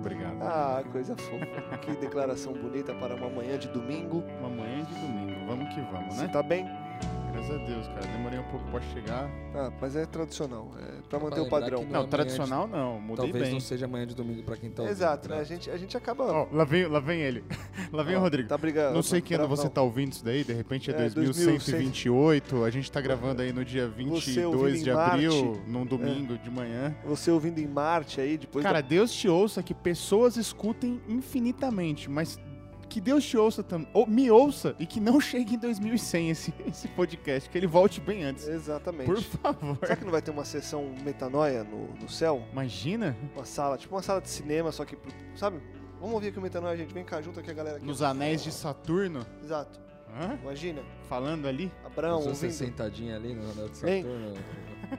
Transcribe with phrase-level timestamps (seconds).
[0.00, 0.36] Obrigado.
[0.42, 1.78] Ah, coisa fofa.
[1.82, 4.24] que declaração bonita para uma manhã de domingo.
[4.38, 6.28] Uma manhã de domingo, vamos que vamos, Você né?
[6.28, 6.68] tá bem?
[7.40, 8.06] Graças a Deus, cara.
[8.06, 9.30] Demorei um pouco pra chegar.
[9.54, 10.70] Ah, mas é tradicional.
[10.78, 11.82] É pra manter Pra o padrão.
[11.82, 13.52] Não, Não, amanhã tradicional não, mudei Talvez bem.
[13.54, 14.96] não seja amanhã de domingo pra quem tá ouvindo.
[14.96, 15.36] Exato, né?
[15.36, 15.40] né?
[15.40, 16.24] A gente, a gente acaba.
[16.24, 17.42] Ó, lá, vem, lá vem ele.
[17.90, 18.48] lá vem Ó, o Rodrigo.
[18.48, 18.94] Tá brigando.
[18.94, 22.62] Não sei que ano você tá ouvindo isso daí, de repente é, É, 2128.
[22.62, 25.70] A gente tá gravando aí no dia Você ouvindo 22 de em abril, Marte.
[25.70, 26.94] num domingo de manhã.
[27.06, 28.62] Você ouvindo em Marte aí, depois.
[28.62, 28.88] Cara, da...
[28.88, 32.38] Deus te ouça que pessoas escutem infinitamente, mas
[32.90, 36.54] que Deus te ouça também, ou me ouça e que não chegue em 2100 esse,
[36.66, 38.46] esse podcast, que ele volte bem antes.
[38.46, 39.06] Exatamente.
[39.06, 39.78] Por favor.
[39.80, 42.42] Será que não vai ter uma sessão metanoia no, no céu?
[42.52, 44.98] Imagina Uma sala, tipo uma sala de cinema, só que.
[45.34, 45.60] Sabe?
[46.00, 46.92] Vamos ouvir aqui o metanoia, gente.
[46.92, 47.86] Vem cá, junto aqui a galera aqui.
[47.86, 49.78] nos anéis de Saturno, Exato.
[50.18, 50.38] hã?
[50.42, 50.82] Imagina.
[51.08, 51.70] falando ali.
[51.84, 52.50] Abraão Você ouvindo.
[52.52, 53.76] sentadinho ali no andar de?
[53.76, 54.34] Saturno.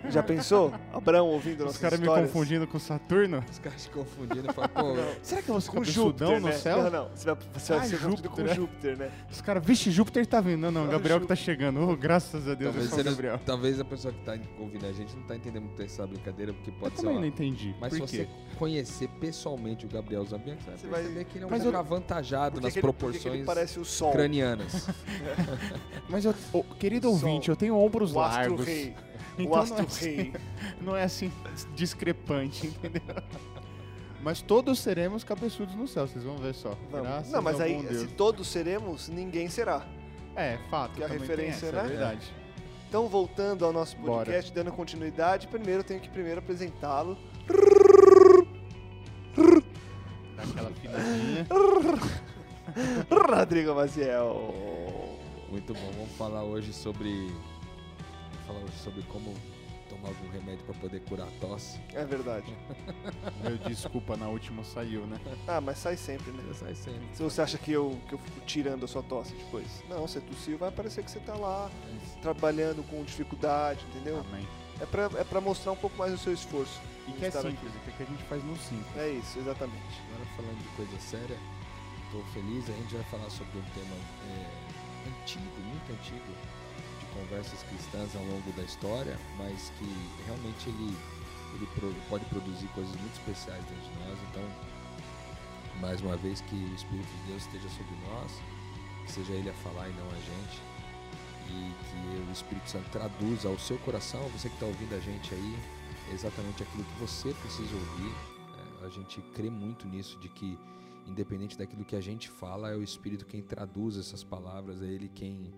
[0.10, 0.74] Já pensou?
[0.94, 2.32] Abraão ouvindo Os nossas caras me histórias.
[2.32, 3.44] confundindo com Saturno.
[3.50, 6.32] Os caras se confundindo e falam, pô, Será que eu vou ficar Com Júpiter, cabeçudão
[6.32, 6.56] né?
[6.56, 6.84] no céu?
[6.84, 7.10] Não, não.
[7.16, 8.56] Você vai, você vai Ah, ser confundido Júpiter, com né?
[8.56, 9.12] Júpiter, né?
[9.32, 10.60] Os caras, vixe, Júpiter tá vindo.
[10.62, 11.82] Não, não, Gabriel que tá chegando.
[11.90, 13.40] Oh, graças a Deus, é talvez, só o ele- Gabriel.
[13.46, 16.70] talvez a pessoa que tá ouvindo a gente não tá entendendo muito essa brincadeira, porque
[16.70, 17.22] Eu pode ser também uma...
[17.22, 17.76] não entendi.
[17.80, 18.24] Mas Por se quê?
[18.24, 21.50] você conhecer pessoalmente o Gabriel Zambian, você vai Você vai- perceber que ele é um
[21.52, 24.12] Mas cara eu- avantajado nas que ele- que proporções ele parece o sol.
[24.12, 24.88] cranianas.
[26.10, 27.14] Mas, eu, ô, querido Sol.
[27.16, 28.66] ouvinte, eu tenho ombros O astro largos.
[28.66, 28.96] rei.
[29.46, 30.34] Então o não é astro assim- rei.
[30.82, 31.32] não é assim
[31.76, 33.02] discrepante, entendeu?
[34.24, 36.78] Mas todos seremos cabeçudos no céu, vocês vão ver só.
[36.92, 38.02] Graças Não, mas ao aí, bom Deus.
[38.02, 39.84] se todos seremos, ninguém será.
[40.36, 40.94] É, fato.
[40.96, 41.86] que a referência, tem essa, né?
[41.86, 42.34] É verdade.
[42.88, 44.26] Então, voltando ao nosso Bora.
[44.26, 47.18] podcast, dando continuidade, primeiro eu tenho que primeiro apresentá-lo.
[50.36, 51.48] Dá aquela afinadinha.
[53.10, 54.54] Rodrigo Maciel.
[55.50, 57.32] Muito bom, vamos falar hoje sobre...
[58.50, 59.34] hoje sobre como
[59.92, 61.80] tomar algum remédio pra poder curar a tosse.
[61.94, 62.56] É verdade.
[63.44, 65.20] Meu desculpa, na última saiu, né?
[65.48, 66.44] Ah, mas sai sempre, né?
[66.54, 67.04] Sai sempre.
[67.14, 69.84] Se você acha que eu, que eu fico tirando a sua tosse depois.
[69.90, 71.70] Não, você tossiu, vai parecer que você tá lá
[72.22, 74.20] trabalhando com dificuldade, entendeu?
[74.20, 74.48] Amém.
[74.80, 76.80] É pra, é pra mostrar um pouco mais o seu esforço.
[77.08, 78.98] E que é simples, o que a gente faz no simples.
[78.98, 80.02] É isso, exatamente.
[80.14, 81.38] Agora falando de coisa séria,
[82.06, 83.96] estou feliz, a gente vai falar sobre um tema
[84.30, 86.32] é, antigo, muito antigo,
[87.14, 89.86] conversas cristãs ao longo da história, mas que
[90.26, 90.98] realmente ele,
[91.56, 91.68] ele
[92.10, 94.20] pode produzir coisas muito especiais dentro de nós.
[94.30, 94.44] Então,
[95.80, 98.32] mais uma vez, que o Espírito de Deus esteja sobre nós,
[99.06, 100.62] que seja Ele a falar e não a gente,
[101.50, 105.34] e que o Espírito Santo traduza ao seu coração, você que está ouvindo a gente
[105.34, 105.58] aí,
[106.14, 108.14] exatamente aquilo que você precisa ouvir.
[108.82, 110.58] É, a gente crê muito nisso, de que
[111.08, 115.10] independente daquilo que a gente fala, é o Espírito quem traduz essas palavras, é Ele
[115.10, 115.52] quem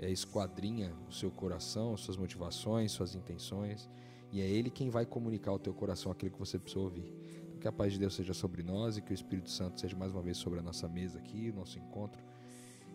[0.00, 3.88] é, esquadrinha o seu coração, suas motivações, suas intenções,
[4.32, 7.12] e é Ele quem vai comunicar ao teu coração aquilo que você precisa ouvir.
[7.46, 9.96] Então, que a paz de Deus seja sobre nós e que o Espírito Santo seja
[9.96, 12.22] mais uma vez sobre a nossa mesa aqui, o nosso encontro,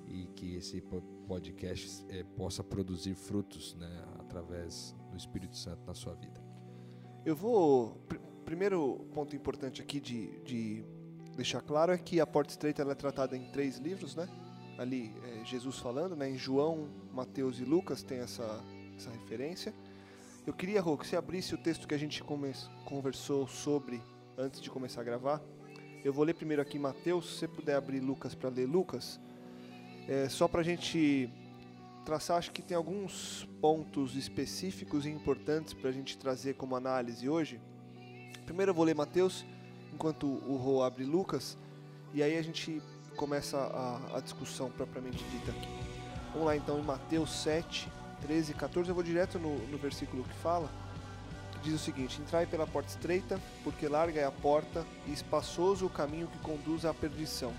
[0.08, 5.94] e que esse po- podcast eh, possa produzir frutos né, através do Espírito Santo na
[5.94, 6.42] sua vida.
[7.26, 7.96] Eu vou.
[8.08, 10.84] pr- primeiro ponto importante aqui de, de
[11.36, 14.30] deixar claro é que a porta estreita é tratada em três livros, né?
[14.78, 16.30] Ali é Jesus falando, né?
[16.30, 18.62] Em João, Mateus e Lucas tem essa,
[18.98, 19.74] essa referência.
[20.46, 22.24] Eu queria, Rô, que você abrisse o texto que a gente
[22.84, 24.02] conversou sobre
[24.38, 25.42] antes de começar a gravar.
[26.04, 29.20] Eu vou ler primeiro aqui Mateus, se você puder abrir Lucas para ler Lucas.
[30.08, 31.30] É, só para a gente
[32.06, 37.28] traçar, acho que tem alguns pontos específicos e importantes para a gente trazer como análise
[37.28, 37.60] hoje.
[38.46, 39.44] Primeiro eu vou ler Mateus,
[39.92, 41.58] enquanto o Rô abre Lucas,
[42.14, 42.80] e aí a gente
[43.16, 45.70] começa a, a discussão propriamente dita aqui.
[46.32, 47.90] Vamos lá então em Mateus 7,
[48.22, 50.70] 13 e 14, eu vou direto no, no versículo que fala,
[51.64, 55.90] diz o seguinte, Entrai pela porta estreita, porque larga é a porta e espaçoso o
[55.90, 57.54] caminho que conduz à perdição,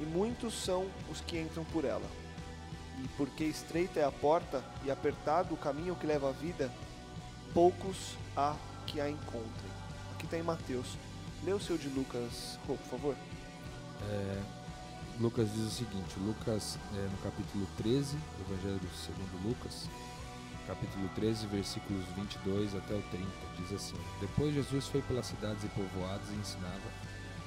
[0.00, 2.08] e muitos são os que entram por ela.
[3.02, 6.70] E porque estreita é a porta e apertado o caminho que leva à vida,
[7.52, 8.54] poucos há
[8.86, 9.72] que a encontrem.
[10.14, 10.96] Aqui está em Mateus.
[11.44, 13.16] Lê o seu de Lucas, por favor.
[14.08, 14.63] É,
[15.20, 19.88] Lucas diz o seguinte, Lucas, é, no capítulo 13, Evangelho segundo Lucas,
[20.66, 23.26] capítulo 13, versículos 22 até o 30,
[23.58, 26.82] diz assim, Depois Jesus foi pelas cidades e povoados e ensinava,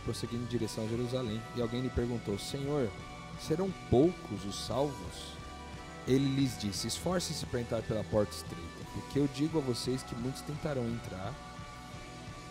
[0.06, 2.90] prosseguindo em direção a Jerusalém, e alguém lhe perguntou, Senhor,
[3.38, 5.36] serão poucos os salvos?
[6.08, 10.16] Ele lhes disse, esforce-se para entrar pela porta estreita, porque eu digo a vocês que
[10.16, 11.34] muitos tentarão entrar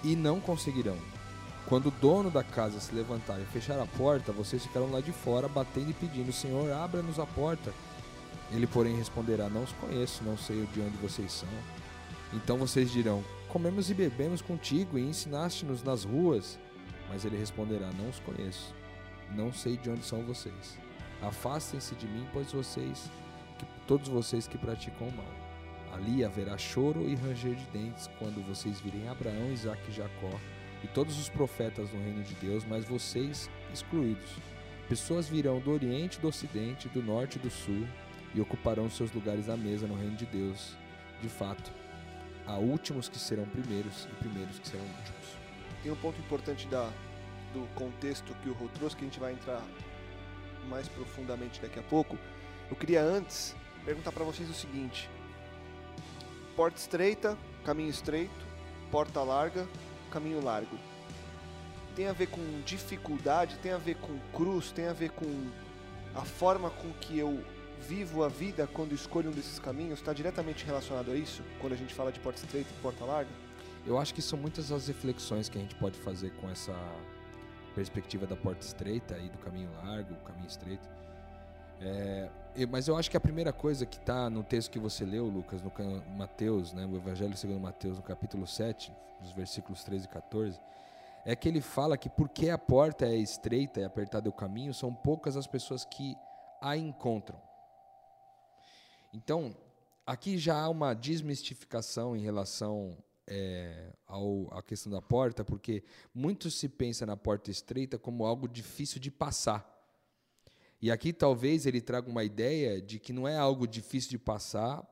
[0.05, 0.99] e não conseguirão.
[1.69, 5.11] Quando o dono da casa se levantar e fechar a porta, vocês ficarão lá de
[5.11, 7.73] fora, batendo e pedindo: Senhor, abra-nos a porta.
[8.53, 11.49] Ele, porém, responderá: Não os conheço, não sei de onde vocês são.
[12.33, 16.57] Então vocês dirão: Comemos e bebemos contigo e ensinaste-nos nas ruas.
[17.09, 18.73] Mas ele responderá: Não os conheço,
[19.33, 20.79] não sei de onde são vocês.
[21.21, 23.11] Afastem-se de mim, pois vocês,
[23.59, 25.35] que, todos vocês que praticam o mal.
[25.93, 30.39] Ali haverá choro e ranger de dentes quando vocês virem Abraão, Isaque e Jacó
[30.87, 34.31] e todos os profetas no reino de Deus, mas vocês excluídos.
[34.89, 37.85] Pessoas virão do Oriente, do Ocidente, do Norte e do Sul
[38.33, 40.77] e ocuparão seus lugares à mesa no reino de Deus.
[41.21, 41.73] De fato,
[42.47, 45.27] há últimos que serão primeiros e primeiros que serão últimos.
[45.83, 46.89] Tem um ponto importante da,
[47.53, 49.63] do contexto que o Rô trouxe, que a gente vai entrar
[50.69, 52.17] mais profundamente daqui a pouco.
[52.71, 55.11] Eu queria antes perguntar para vocês o seguinte:
[56.55, 58.47] porta estreita, caminho estreito,
[58.93, 59.67] porta larga,
[60.07, 60.77] caminho largo.
[61.95, 65.51] Tem a ver com dificuldade, tem a ver com cruz, tem a ver com
[66.15, 67.43] a forma com que eu
[67.87, 71.77] vivo a vida quando escolho um desses caminhos, está diretamente relacionado a isso, quando a
[71.77, 73.31] gente fala de porta estreita e porta larga?
[73.87, 76.75] Eu acho que são muitas as reflexões que a gente pode fazer com essa
[77.75, 80.89] perspectiva da porta estreita e do caminho largo, caminho estreito.
[81.81, 82.29] É,
[82.71, 85.61] mas eu acho que a primeira coisa que está no texto que você leu, Lucas,
[85.63, 85.71] no
[86.17, 90.61] Mateus, né, o Evangelho segundo Mateus, no capítulo 7, nos versículos 13 e 14,
[91.25, 94.73] é que ele fala que porque a porta é estreita e apertado é o caminho,
[94.73, 96.17] são poucas as pessoas que
[96.61, 97.41] a encontram.
[99.13, 99.55] Então,
[100.07, 102.97] aqui já há uma desmistificação em relação
[103.27, 105.83] é, ao, à questão da porta, porque
[106.15, 109.76] muito se pensa na porta estreita como algo difícil de passar.
[110.81, 114.87] E aqui talvez ele traga uma ideia de que não é algo difícil de passar,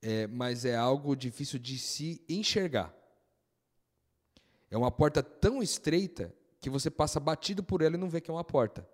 [0.00, 2.94] é, mas é algo difícil de se enxergar.
[4.70, 8.30] É uma porta tão estreita que você passa batido por ela e não vê que
[8.30, 8.88] é uma porta.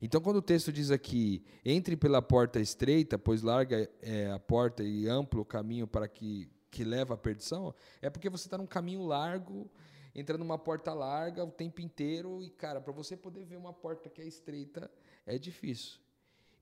[0.00, 4.82] Então, quando o texto diz aqui, entre pela porta estreita, pois larga é, a porta
[4.82, 8.66] e amplo o caminho para que, que leva à perdição, é porque você está num
[8.66, 9.70] caminho largo,
[10.14, 14.10] entrando numa porta larga o tempo inteiro, e, cara, para você poder ver uma porta
[14.10, 14.90] que é estreita,
[15.26, 15.98] é difícil.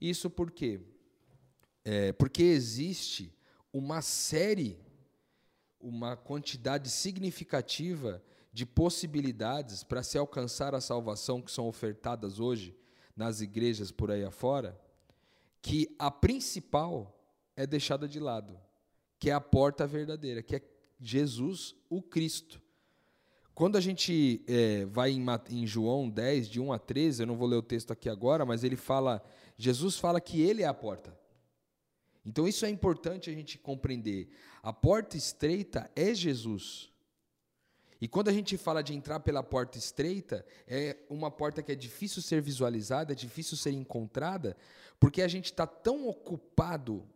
[0.01, 0.81] Isso por quê?
[1.85, 3.35] É, porque existe
[3.73, 4.79] uma série,
[5.81, 8.23] uma quantidade significativa
[8.53, 12.77] de possibilidades para se alcançar a salvação que são ofertadas hoje
[13.17, 14.79] nas igrejas por aí afora,
[15.61, 17.19] que a principal
[17.57, 18.59] é deixada de lado,
[19.19, 20.63] que é a porta verdadeira, que é
[21.01, 22.62] Jesus, o Cristo.
[23.55, 27.37] Quando a gente é, vai em, em, João 10, de 1 a 13, eu não
[27.37, 29.23] vou ler o texto aqui agora, mas ele fala,
[29.59, 31.17] Jesus fala que ele é a porta.
[32.25, 34.31] Então isso é importante a gente compreender.
[34.63, 36.91] A porta estreita é Jesus.
[38.01, 41.75] E quando a gente fala de entrar pela porta estreita, é uma porta que é
[41.75, 44.57] difícil ser visualizada, é difícil ser encontrada,
[44.99, 47.09] porque a gente está tão ocupado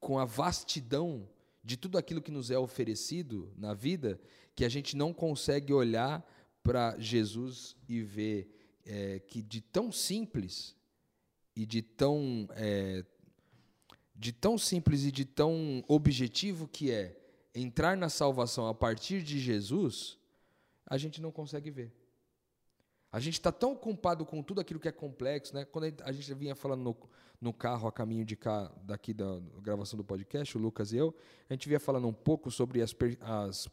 [0.00, 1.28] com a vastidão
[1.62, 4.18] de tudo aquilo que nos é oferecido na vida,
[4.58, 6.28] que a gente não consegue olhar
[6.64, 8.52] para Jesus e ver
[8.84, 10.74] é, que de tão simples
[11.54, 13.04] e de tão é,
[14.16, 17.16] de tão simples e de tão objetivo que é
[17.54, 20.18] entrar na salvação a partir de Jesus,
[20.84, 21.92] a gente não consegue ver.
[23.12, 25.64] A gente está tão ocupado com tudo aquilo que é complexo, né?
[25.64, 26.96] Quando a gente vinha falando no,
[27.40, 31.14] no carro a caminho de cá, daqui da gravação do podcast, o Lucas e eu,
[31.48, 33.68] a gente vinha falando um pouco sobre as, as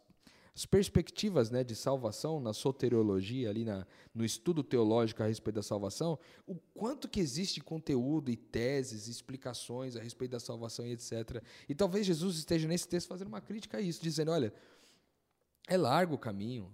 [0.55, 5.63] as perspectivas né, de salvação na soteriologia, ali na, no estudo teológico a respeito da
[5.63, 11.43] salvação, o quanto que existe conteúdo e teses, explicações a respeito da salvação e etc.
[11.67, 14.53] E talvez Jesus esteja nesse texto fazendo uma crítica a isso, dizendo, olha,
[15.67, 16.71] é largo o caminho,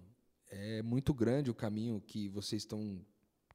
[0.48, 3.04] é muito grande o caminho que vocês estão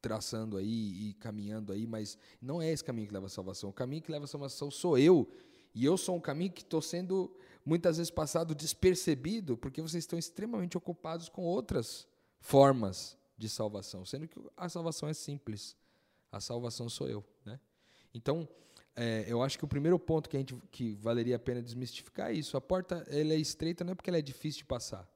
[0.02, 3.70] traçando aí e caminhando aí, mas não é esse caminho que leva à salvação.
[3.70, 5.30] O caminho que leva à salvação sou eu,
[5.72, 7.30] e eu sou um caminho que estou sendo
[7.66, 12.06] muitas vezes passado despercebido, porque vocês estão extremamente ocupados com outras
[12.38, 15.76] formas de salvação, sendo que a salvação é simples,
[16.30, 17.58] A salvação sou eu, né?
[18.14, 18.48] Então,
[18.94, 22.30] é, eu acho que o primeiro ponto que a gente que valeria a pena desmistificar
[22.30, 22.56] é isso.
[22.56, 25.06] A porta ela é estreita não é porque ela é difícil de passar.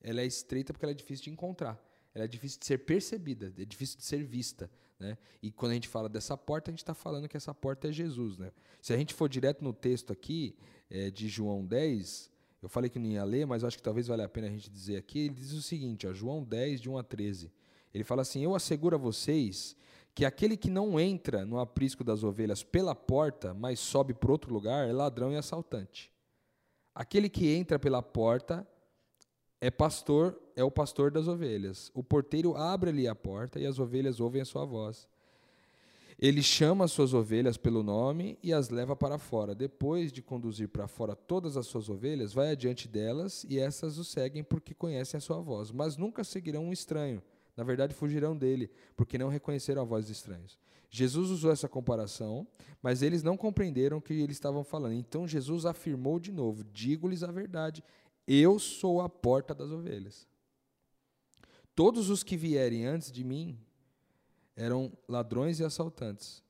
[0.00, 1.78] Ela é estreita porque ela é difícil de encontrar.
[2.14, 4.70] Ela é difícil de ser percebida, é difícil de ser vista.
[4.98, 5.16] Né?
[5.42, 7.92] E quando a gente fala dessa porta, a gente está falando que essa porta é
[7.92, 8.36] Jesus.
[8.36, 8.50] Né?
[8.82, 10.56] Se a gente for direto no texto aqui,
[10.90, 12.30] é, de João 10,
[12.62, 14.68] eu falei que não ia ler, mas acho que talvez valha a pena a gente
[14.68, 15.20] dizer aqui.
[15.20, 17.50] Ele diz o seguinte, ó, João 10, de 1 a 13.
[17.94, 19.76] Ele fala assim: Eu asseguro a vocês
[20.14, 24.52] que aquele que não entra no aprisco das ovelhas pela porta, mas sobe para outro
[24.52, 26.12] lugar, é ladrão e assaltante.
[26.94, 28.66] Aquele que entra pela porta
[29.60, 31.90] é pastor, é o pastor das ovelhas.
[31.94, 35.06] O porteiro abre-lhe a porta e as ovelhas ouvem a sua voz.
[36.18, 39.54] Ele chama as suas ovelhas pelo nome e as leva para fora.
[39.54, 44.04] Depois de conduzir para fora todas as suas ovelhas, vai adiante delas e essas o
[44.04, 45.70] seguem porque conhecem a sua voz.
[45.70, 47.22] Mas nunca seguirão um estranho.
[47.56, 50.58] Na verdade, fugirão dele, porque não reconheceram a voz de estranhos.
[50.90, 52.46] Jesus usou essa comparação,
[52.82, 54.94] mas eles não compreenderam o que eles estavam falando.
[54.94, 57.84] Então Jesus afirmou de novo: Digo-lhes a verdade,
[58.26, 60.28] eu sou a porta das ovelhas.
[61.74, 63.58] Todos os que vierem antes de mim
[64.54, 66.42] eram ladrões e assaltantes.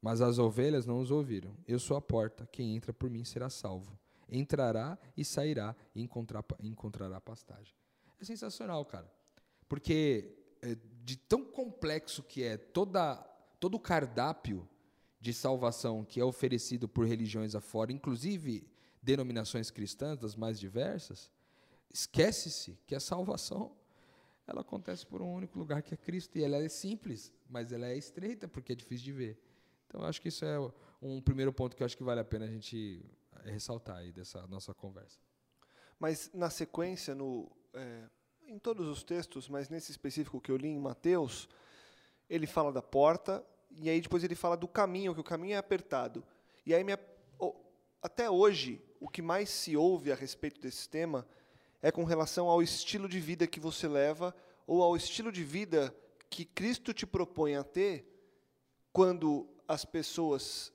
[0.00, 1.56] Mas as ovelhas não os ouviram.
[1.66, 3.98] Eu sou a porta, quem entra por mim será salvo.
[4.28, 7.74] Entrará e sairá e encontrar, encontrará pastagem.
[8.20, 9.10] É sensacional, cara.
[9.68, 13.16] Porque é, de tão complexo que é toda,
[13.58, 14.68] todo o cardápio
[15.20, 18.66] de salvação que é oferecido por religiões afora, inclusive
[19.02, 21.30] denominações cristãs das mais diversas,
[21.92, 23.76] esquece-se que a salvação
[24.46, 26.36] ela acontece por um único lugar que é Cristo.
[26.38, 29.42] E ela é simples, mas ela é estreita porque é difícil de ver.
[29.86, 30.58] Então, acho que isso é
[31.00, 33.04] um primeiro ponto que eu acho que vale a pena a gente
[33.44, 35.18] eh, ressaltar aí dessa nossa conversa.
[35.98, 38.04] Mas, na sequência, no, é,
[38.46, 41.48] em todos os textos, mas nesse específico que eu li em Mateus,
[42.28, 45.58] ele fala da porta, e aí depois ele fala do caminho, que o caminho é
[45.58, 46.24] apertado.
[46.64, 46.98] E aí, minha,
[48.02, 51.24] até hoje, o que mais se ouve a respeito desse tema
[51.80, 54.34] é com relação ao estilo de vida que você leva
[54.66, 55.94] ou ao estilo de vida
[56.28, 58.04] que Cristo te propõe a ter
[58.92, 60.72] quando as pessoas,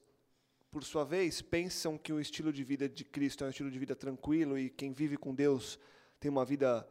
[0.71, 3.77] por sua vez, pensam que o estilo de vida de Cristo é um estilo de
[3.77, 5.77] vida tranquilo e quem vive com Deus
[6.19, 6.87] tem uma vida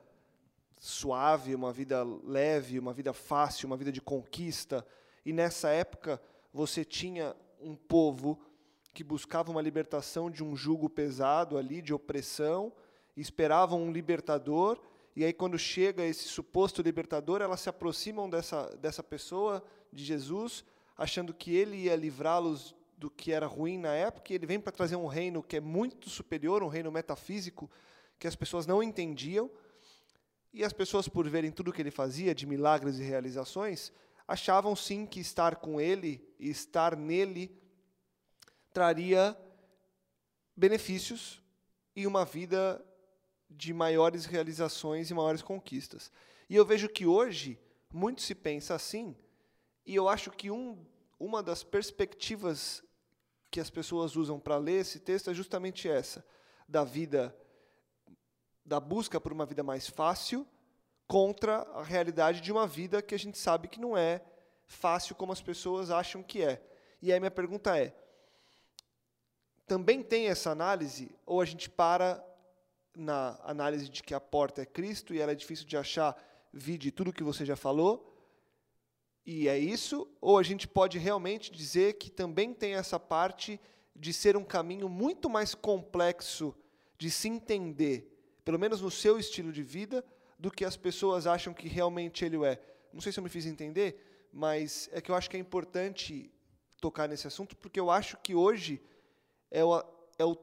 [0.78, 4.86] suave, uma vida leve, uma vida fácil, uma vida de conquista.
[5.24, 6.20] E nessa época
[6.52, 8.38] você tinha um povo
[8.96, 12.72] que buscava uma libertação de um jugo pesado ali, de opressão,
[13.14, 14.80] esperavam um libertador,
[15.14, 19.62] e aí quando chega esse suposto libertador, elas se aproximam dessa, dessa pessoa,
[19.92, 20.64] de Jesus,
[20.96, 24.72] achando que ele ia livrá-los do que era ruim na época, e ele vem para
[24.72, 27.70] trazer um reino que é muito superior, um reino metafísico,
[28.18, 29.50] que as pessoas não entendiam,
[30.54, 33.92] e as pessoas, por verem tudo que ele fazia, de milagres e realizações,
[34.26, 37.54] achavam sim que estar com ele e estar nele
[38.76, 39.34] traria
[40.54, 41.42] benefícios
[41.94, 42.84] e uma vida
[43.48, 46.12] de maiores realizações e maiores conquistas.
[46.46, 47.58] E eu vejo que hoje
[47.90, 49.16] muito se pensa assim,
[49.86, 50.84] e eu acho que um,
[51.18, 52.84] uma das perspectivas
[53.50, 56.22] que as pessoas usam para ler esse texto é justamente essa,
[56.68, 57.34] da vida
[58.62, 60.46] da busca por uma vida mais fácil
[61.06, 64.20] contra a realidade de uma vida que a gente sabe que não é
[64.66, 66.62] fácil como as pessoas acham que é.
[67.00, 67.96] E aí minha pergunta é:
[69.66, 72.24] também tem essa análise ou a gente para
[72.94, 76.16] na análise de que a porta é Cristo e ela é difícil de achar,
[76.52, 78.16] vide tudo que você já falou,
[79.26, 83.60] e é isso, ou a gente pode realmente dizer que também tem essa parte
[83.94, 86.54] de ser um caminho muito mais complexo
[86.96, 90.04] de se entender, pelo menos no seu estilo de vida,
[90.38, 92.62] do que as pessoas acham que realmente ele é.
[92.92, 96.30] Não sei se eu me fiz entender, mas é que eu acho que é importante
[96.80, 98.80] tocar nesse assunto, porque eu acho que hoje
[99.50, 99.78] é o,
[100.18, 100.36] é o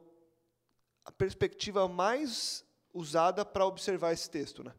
[1.05, 4.73] a perspectiva mais usada para observar esse texto, né?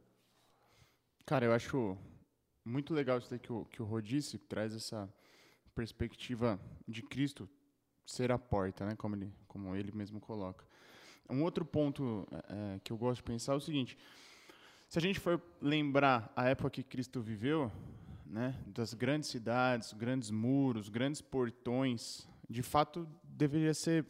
[1.27, 1.99] Cara, eu acho
[2.65, 3.99] muito legal isso que o, que o Rô
[4.49, 5.13] traz essa
[5.75, 7.49] perspectiva de Cristo
[8.07, 8.97] ser a porta, né?
[8.97, 10.65] Como ele, como ele mesmo coloca.
[11.29, 13.97] Um outro ponto é, que eu gosto de pensar é o seguinte:
[14.89, 17.73] se a gente for lembrar a época que Cristo viveu,
[18.27, 24.07] né, das grandes cidades, grandes muros, grandes portões, de fato deveria ser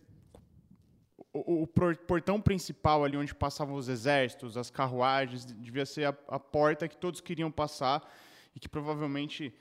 [1.33, 6.39] o, o, portão principal ali onde passavam os exércitos, as carruagens, devia ser a, a
[6.39, 8.09] porta que todos queriam passar
[8.55, 9.53] e que provavelmente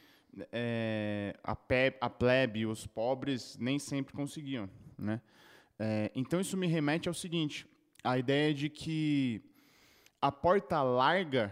[0.51, 4.69] é, a, pe, a plebe, os pobres, nem sempre conseguiam.
[4.97, 5.19] Né?
[5.79, 7.65] É, então isso me remete ao seguinte:
[8.03, 9.41] a ideia de que
[10.21, 11.51] a porta larga,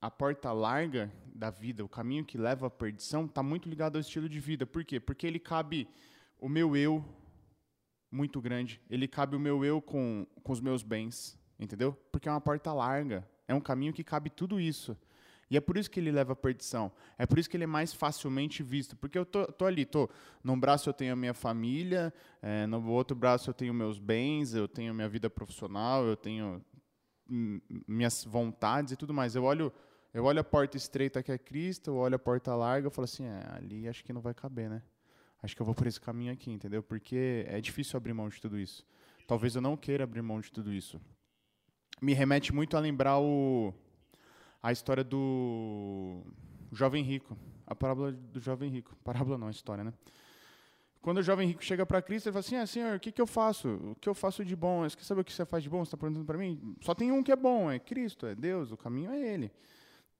[0.00, 4.00] a porta larga da vida, o caminho que leva à perdição, está muito ligado ao
[4.00, 4.66] estilo de vida.
[4.66, 5.00] Por quê?
[5.00, 5.88] Porque ele cabe
[6.38, 7.04] o meu eu
[8.10, 11.92] muito grande, ele cabe o meu eu com, com os meus bens, entendeu?
[12.10, 14.96] Porque é uma porta larga, é um caminho que cabe tudo isso.
[15.50, 16.92] E é por isso que ele leva à perdição.
[17.16, 18.94] É por isso que ele é mais facilmente visto.
[18.96, 20.08] Porque eu tô, tô ali, tô.
[20.44, 22.12] Num braço eu tenho a minha família,
[22.42, 26.62] é, no outro braço eu tenho meus bens, eu tenho minha vida profissional, eu tenho
[27.86, 29.34] minhas vontades e tudo mais.
[29.34, 29.72] Eu olho,
[30.12, 33.04] eu olho a porta estreita que é Cristo, eu olho a porta larga, eu falo
[33.04, 34.82] assim, é, ali acho que não vai caber, né?
[35.42, 36.82] Acho que eu vou por esse caminho aqui, entendeu?
[36.82, 38.84] Porque é difícil abrir mão de tudo isso.
[39.26, 41.00] Talvez eu não queira abrir mão de tudo isso.
[42.00, 43.72] Me remete muito a lembrar o
[44.62, 46.24] a história do
[46.72, 48.96] jovem rico, a parábola do jovem rico.
[49.04, 49.92] Parábola não, a história, né?
[51.00, 53.20] Quando o jovem rico chega para Cristo, ele fala assim: ah, Senhor, o que, que
[53.20, 53.68] eu faço?
[53.68, 54.82] O que eu faço de bom?
[54.82, 55.84] Você quer saber o que você faz de bom?
[55.84, 56.76] Você está perguntando para mim?
[56.82, 59.52] Só tem um que é bom, é Cristo, é Deus, o caminho é Ele.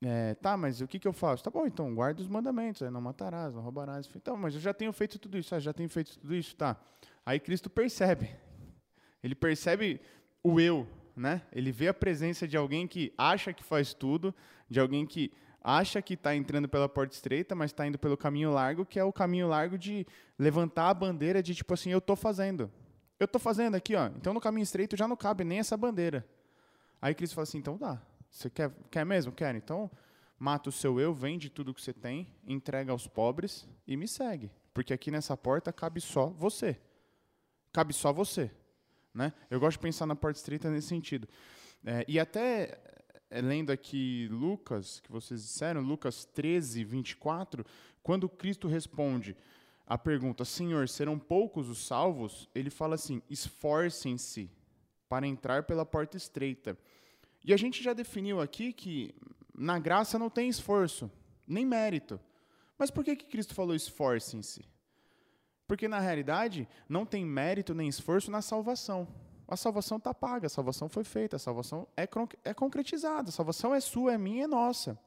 [0.00, 1.43] É, tá, mas o que, que eu faço?
[1.43, 4.09] Tá bom, então guarda os mandamentos, é, não matarás, não roubarás.
[4.14, 6.76] Então, mas eu já tenho feito tudo isso, ah, já tenho feito tudo isso, tá.
[7.26, 8.31] Aí Cristo percebe,
[9.23, 10.00] ele percebe
[10.43, 10.87] o eu,
[11.17, 11.43] né?
[11.52, 14.33] Ele vê a presença de alguém que acha que faz tudo,
[14.71, 18.52] de alguém que acha que está entrando pela porta estreita, mas está indo pelo caminho
[18.52, 20.07] largo, que é o caminho largo de
[20.38, 22.71] levantar a bandeira de tipo assim, eu estou fazendo.
[23.19, 24.07] Eu estou fazendo aqui, ó.
[24.17, 26.25] Então no caminho estreito já não cabe nem essa bandeira.
[27.02, 28.00] Aí Cristo fala assim, então dá.
[28.31, 29.33] Você quer, quer mesmo?
[29.33, 29.55] Quer.
[29.55, 29.91] Então
[30.39, 34.51] mata o seu eu, vende tudo que você tem, entrega aos pobres e me segue.
[34.73, 36.81] Porque aqui nessa porta cabe só você.
[37.73, 38.51] Cabe só você.
[39.13, 39.33] Né?
[39.51, 41.29] Eu gosto de pensar na porta estreita nesse sentido.
[41.85, 42.81] É, e até
[43.31, 47.65] é, lendo aqui Lucas, que vocês disseram, Lucas 13, 24,
[48.03, 49.37] quando Cristo responde
[49.87, 52.49] a pergunta, Senhor, serão poucos os salvos?
[52.55, 54.51] Ele fala assim: esforcem-se
[55.09, 56.79] para entrar pela porta estreita.
[57.49, 59.14] E a gente já definiu aqui que
[59.55, 61.11] na graça não tem esforço,
[61.47, 62.21] nem mérito.
[62.77, 64.66] Mas por que, que Cristo falou esforcem-se?
[65.66, 69.09] Porque, na realidade, não tem mérito nem esforço na salvação.
[69.49, 72.07] A salvação está paga, a salvação foi feita, a salvação é,
[72.44, 74.99] é concretizada, a salvação é sua, é minha, é nossa.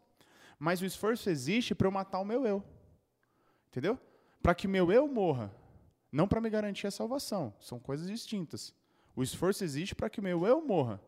[0.57, 2.63] Mas o esforço existe para eu matar o meu eu.
[3.69, 3.99] Entendeu?
[4.41, 5.53] Para que meu eu morra,
[6.11, 7.53] não para me garantir a salvação.
[7.59, 8.73] São coisas distintas.
[9.15, 10.99] O esforço existe para que meu eu morra.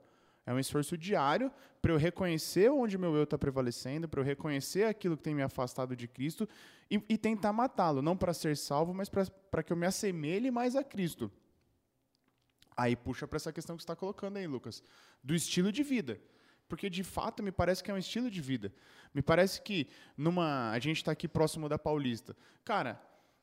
[0.45, 1.51] É um esforço diário
[1.81, 5.41] para eu reconhecer onde meu eu está prevalecendo, para eu reconhecer aquilo que tem me
[5.41, 6.47] afastado de Cristo
[6.89, 10.75] e, e tentar matá-lo, não para ser salvo, mas para que eu me assemelhe mais
[10.75, 11.31] a Cristo.
[12.75, 14.83] Aí puxa para essa questão que você está colocando aí, Lucas,
[15.23, 16.19] do estilo de vida.
[16.67, 18.73] Porque de fato me parece que é um estilo de vida.
[19.13, 20.71] Me parece que numa.
[20.71, 22.35] A gente está aqui próximo da Paulista.
[22.65, 22.99] Cara,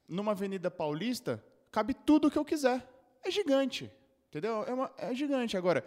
[0.09, 2.87] numa Avenida Paulista, cabe tudo o que eu quiser.
[3.23, 3.91] É gigante.
[4.29, 4.65] Entendeu?
[4.65, 5.57] É, uma, é gigante.
[5.57, 5.85] Agora,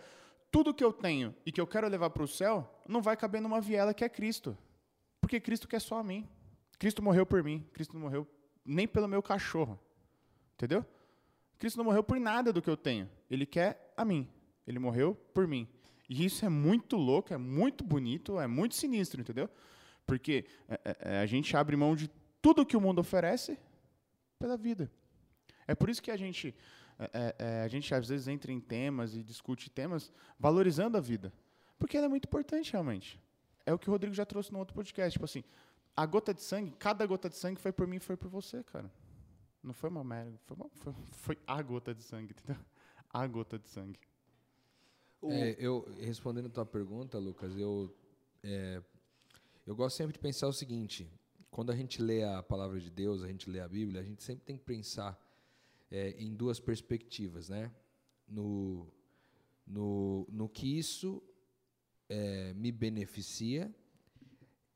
[0.54, 3.42] tudo que eu tenho e que eu quero levar para o céu não vai caber
[3.42, 4.56] numa viela que é Cristo.
[5.20, 6.30] Porque Cristo quer só a mim.
[6.78, 7.66] Cristo morreu por mim.
[7.74, 8.28] Cristo não morreu
[8.64, 9.80] nem pelo meu cachorro.
[10.54, 10.86] Entendeu?
[11.58, 13.10] Cristo não morreu por nada do que eu tenho.
[13.32, 14.30] Ele quer a mim.
[14.68, 15.68] Ele morreu por mim.
[16.08, 19.50] E isso é muito louco, é muito bonito, é muito sinistro, entendeu?
[20.06, 23.58] Porque é, é, é a gente abre mão de tudo que o mundo oferece
[24.38, 24.92] pela vida.
[25.68, 26.54] É por isso que a gente
[27.00, 31.02] é, é, é, a gente às vezes entra em temas e discute temas valorizando a
[31.02, 31.34] vida.
[31.78, 33.20] Porque ela é muito importante, realmente.
[33.66, 35.14] É o que o Rodrigo já trouxe no outro podcast.
[35.14, 35.44] Tipo assim,
[35.96, 38.64] a gota de sangue, cada gota de sangue foi por mim e foi por você,
[38.64, 38.92] cara.
[39.62, 42.62] Não foi uma merda, foi, uma, foi, foi, a gota de sangue, entendeu?
[43.10, 44.00] A gota de sangue.
[45.24, 47.96] É, eu, respondendo a tua pergunta, Lucas, eu,
[48.44, 48.82] é,
[49.66, 51.10] eu gosto sempre de pensar o seguinte:
[51.50, 54.22] quando a gente lê a palavra de Deus, a gente lê a Bíblia, a gente
[54.22, 55.18] sempre tem que pensar
[55.94, 57.72] é, em duas perspectivas, né?
[58.28, 58.92] No,
[59.66, 61.22] no, no que isso
[62.10, 63.74] é, me beneficia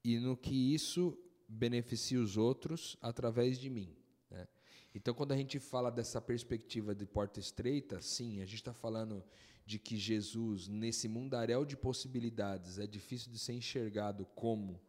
[0.03, 1.17] e no que isso
[1.49, 3.97] beneficia os outros através de mim.
[4.29, 4.47] Né?
[4.93, 9.23] Então, quando a gente fala dessa perspectiva de porta estreita, sim, a gente está falando
[9.65, 14.79] de que Jesus, nesse mundaréu de possibilidades, é difícil de ser enxergado como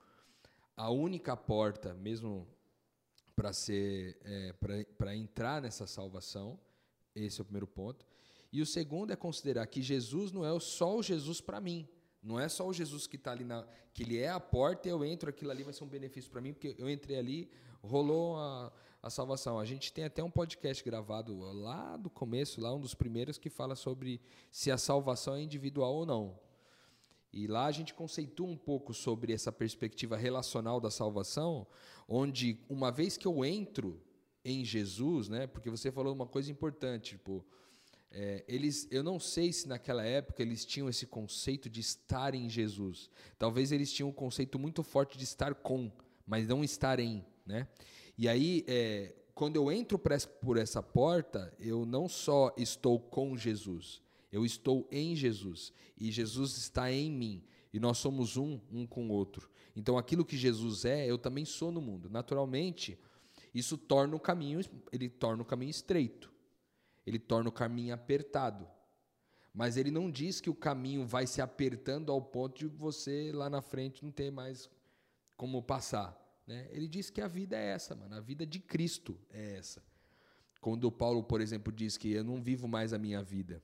[0.77, 2.47] a única porta, mesmo
[3.39, 4.53] para ser é,
[4.99, 6.59] para entrar nessa salvação.
[7.15, 8.05] Esse é o primeiro ponto.
[8.53, 11.89] E o segundo é considerar que Jesus não é só o Jesus para mim.
[12.21, 13.65] Não é só o Jesus que está ali na.
[13.95, 16.41] que ele é a porta e eu entro, aquilo ali vai ser um benefício para
[16.41, 17.49] mim, porque eu entrei ali,
[17.81, 19.61] rolou a, a salvação.
[19.61, 23.49] A gente tem até um podcast gravado lá do começo, lá um dos primeiros, que
[23.49, 24.21] fala sobre
[24.51, 26.41] se a salvação é individual ou não.
[27.33, 31.67] E lá a gente conceitua um pouco sobre essa perspectiva relacional da salvação,
[32.09, 34.01] onde uma vez que eu entro
[34.45, 35.47] em Jesus, né?
[35.47, 37.45] Porque você falou uma coisa importante, tipo,
[38.11, 42.49] é, eles, eu não sei se naquela época eles tinham esse conceito de estar em
[42.49, 43.11] Jesus.
[43.39, 45.93] Talvez eles tinham um conceito muito forte de estar com.
[46.27, 47.69] mas não estar em, né?
[48.17, 54.03] E aí, é, quando eu entro por essa porta, eu não só estou com Jesus,
[54.31, 59.09] eu estou em Jesus e Jesus está em mim e nós somos um um com
[59.09, 59.51] o outro.
[59.75, 62.11] Então, aquilo que Jesus é, eu também sou no mundo.
[62.11, 62.99] Naturalmente,
[63.55, 64.61] isso torna o caminho,
[64.93, 66.33] ele torna o caminho estreito.
[67.07, 68.69] Ele torna o caminho apertado.
[69.55, 73.49] Mas ele não diz que o caminho vai se apertando ao ponto de você lá
[73.49, 74.69] na frente não ter mais
[75.37, 76.17] como passar.
[76.47, 76.69] Né?
[76.71, 78.15] Ele diz que a vida é essa, mano.
[78.15, 79.83] A vida de Cristo é essa.
[80.61, 83.63] Quando Paulo, por exemplo, diz que eu não vivo mais a minha vida,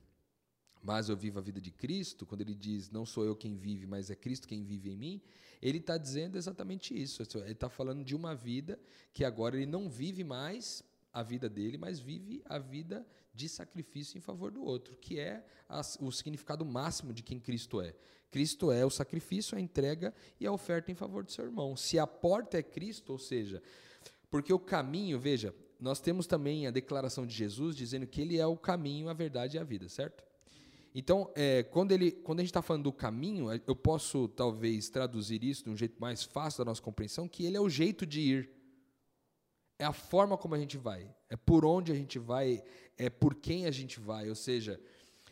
[0.85, 3.87] mas eu vivo a vida de Cristo, quando ele diz não sou eu quem vive,
[3.87, 5.21] mas é Cristo quem vive em mim,
[5.59, 7.23] ele está dizendo exatamente isso.
[7.23, 8.79] Ele está falando de uma vida
[9.11, 14.15] que agora ele não vive mais a vida dele, mas vive a vida de sacrifício
[14.15, 15.43] em favor do outro, que é
[15.99, 17.95] o significado máximo de quem Cristo é.
[18.29, 21.75] Cristo é o sacrifício, a entrega e a oferta em favor do seu irmão.
[21.75, 23.59] Se a porta é Cristo, ou seja,
[24.29, 28.45] porque o caminho, veja, nós temos também a declaração de Jesus dizendo que ele é
[28.45, 30.23] o caminho, a verdade e a vida, certo?
[30.97, 35.43] Então, é, quando, ele, quando a gente está falando do caminho, eu posso talvez traduzir
[35.43, 38.21] isso de um jeito mais fácil da nossa compreensão, que ele é o jeito de
[38.21, 38.49] ir.
[39.77, 42.63] É a forma como a gente vai, é por onde a gente vai,
[42.97, 44.29] é por quem a gente vai.
[44.29, 44.79] Ou seja,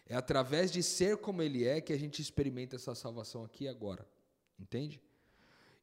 [0.06, 3.70] é através de ser como ele é que a gente experimenta essa salvação aqui e
[3.70, 4.06] agora.
[4.60, 5.00] Entende?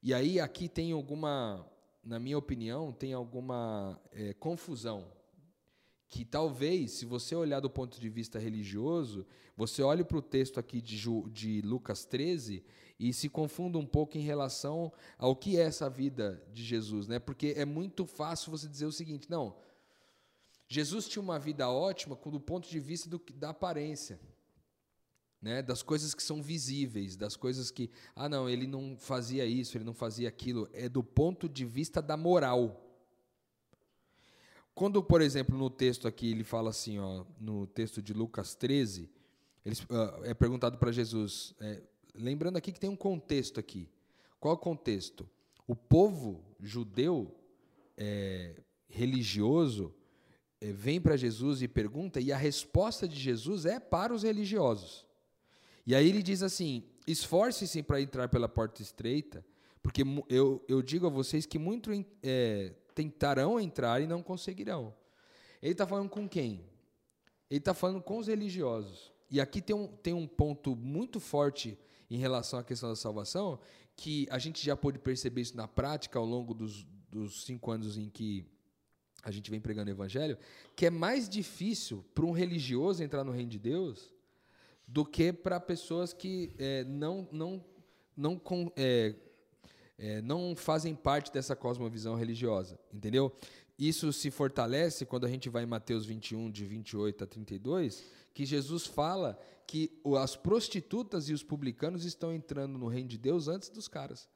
[0.02, 1.66] E aí, aqui tem alguma,
[2.04, 5.10] na minha opinião, tem alguma é, confusão
[6.10, 9.24] que talvez, se você olhar do ponto de vista religioso,
[9.56, 12.64] você olhe para o texto aqui de, Ju, de Lucas 13
[12.98, 17.20] e se confunda um pouco em relação ao que é essa vida de Jesus, né?
[17.20, 19.56] Porque é muito fácil você dizer o seguinte: não,
[20.66, 24.20] Jesus tinha uma vida ótima do ponto de vista do, da aparência.
[25.40, 29.74] Né, das coisas que são visíveis, das coisas que, ah, não, ele não fazia isso,
[29.74, 32.89] ele não fazia aquilo, é do ponto de vista da moral.
[34.74, 39.10] Quando, por exemplo, no texto aqui ele fala assim, ó, no texto de Lucas 13,
[39.64, 41.82] ele, uh, é perguntado para Jesus, é,
[42.14, 43.88] lembrando aqui que tem um contexto aqui.
[44.38, 45.28] Qual é o contexto?
[45.66, 47.34] O povo judeu
[47.96, 48.54] é,
[48.88, 49.94] religioso
[50.60, 55.06] é, vem para Jesus e pergunta, e a resposta de Jesus é para os religiosos.
[55.86, 59.44] E aí ele diz assim: esforce-se para entrar pela porta estreita,
[59.82, 61.90] porque eu, eu digo a vocês que muito
[62.22, 64.94] é, tentarão entrar e não conseguirão.
[65.62, 66.64] Ele está falando com quem?
[67.50, 69.12] Ele está falando com os religiosos.
[69.30, 71.78] E aqui tem um, tem um ponto muito forte
[72.10, 73.60] em relação à questão da salvação,
[73.94, 77.96] que a gente já pôde perceber isso na prática ao longo dos, dos cinco anos
[77.96, 78.44] em que
[79.22, 80.38] a gente vem pregando o evangelho,
[80.74, 84.12] que é mais difícil para um religioso entrar no reino de Deus
[84.88, 87.64] do que para pessoas que é, não, não,
[88.16, 88.40] não
[88.74, 89.14] é,
[90.00, 93.30] é, não fazem parte dessa cosmovisão religiosa, entendeu?
[93.78, 98.46] Isso se fortalece quando a gente vai em Mateus 21, de 28 a 32, que
[98.46, 103.68] Jesus fala que as prostitutas e os publicanos estão entrando no reino de Deus antes
[103.68, 104.28] dos caras.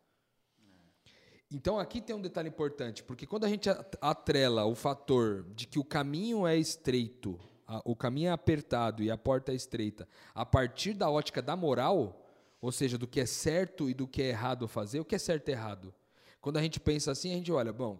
[1.50, 3.68] Então aqui tem um detalhe importante, porque quando a gente
[4.00, 7.38] atrela o fator de que o caminho é estreito,
[7.84, 12.23] o caminho é apertado e a porta é estreita, a partir da ótica da moral,
[12.64, 14.98] ou seja, do que é certo e do que é errado fazer.
[14.98, 15.92] O que é certo e errado?
[16.40, 17.98] Quando a gente pensa assim, a gente olha, bom,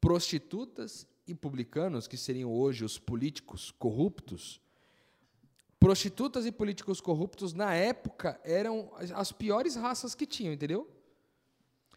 [0.00, 4.60] prostitutas e publicanos, que seriam hoje os políticos corruptos,
[5.78, 10.90] prostitutas e políticos corruptos na época eram as piores raças que tinham, entendeu?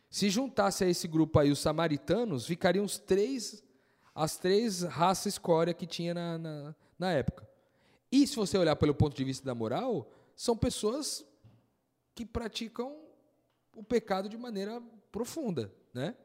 [0.07, 3.63] Se juntasse a esse grupo aí os samaritanos, ficariam os três,
[4.13, 7.49] as três raças escória que tinha na, na, na época.
[8.11, 11.25] E se você olhar pelo ponto de vista da moral, são pessoas
[12.15, 12.95] que praticam
[13.75, 16.15] o pecado de maneira profunda, né?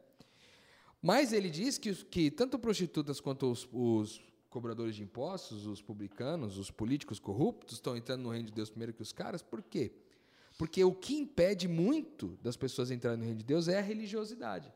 [1.00, 4.20] Mas ele diz que, que tanto prostitutas quanto os, os
[4.50, 8.92] cobradores de impostos, os publicanos, os políticos corruptos estão entrando no reino de Deus primeiro
[8.92, 9.40] que os caras.
[9.40, 9.92] Por quê?
[10.58, 14.72] Porque o que impede muito das pessoas entrarem no reino de Deus é a religiosidade.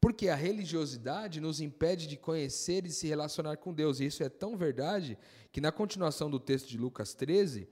[0.00, 4.00] Porque a religiosidade nos impede de conhecer e se relacionar com Deus.
[4.00, 5.18] E isso é tão verdade
[5.52, 7.68] que na continuação do texto de Lucas 13,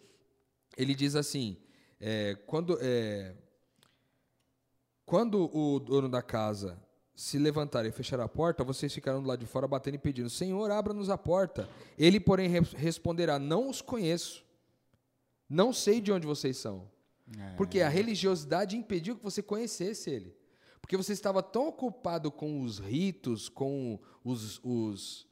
[0.77, 1.57] ele diz assim:
[2.01, 3.35] é, quando, é,
[5.05, 6.79] quando o dono da casa
[7.15, 10.29] se levantar e fechar a porta, vocês ficarão do lado de fora batendo e pedindo:
[10.29, 11.69] Senhor, abra-nos a porta.
[11.99, 14.45] Ele, porém, responderá: Não os conheço.
[15.49, 16.91] Não sei de onde vocês são.
[17.39, 17.55] É.
[17.57, 20.37] Porque a religiosidade impediu que você conhecesse ele.
[20.81, 25.27] Porque você estava tão ocupado com os ritos, com os, os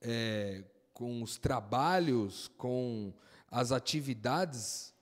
[0.00, 3.12] é, com os trabalhos, com
[3.50, 4.92] as atividades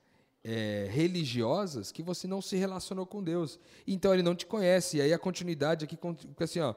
[0.49, 3.59] é, religiosas que você não se relacionou com Deus.
[3.85, 4.99] Então ele não te conhece.
[4.99, 5.99] E aí a continuidade aqui,
[6.39, 6.73] assim, ó.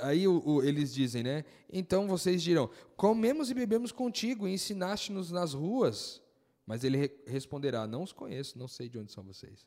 [0.00, 1.44] Aí o, o, eles dizem, né?
[1.70, 6.22] Então vocês dirão: comemos e bebemos contigo e ensinaste-nos nas ruas.
[6.64, 9.66] Mas ele re responderá: Não os conheço, não sei de onde são vocês.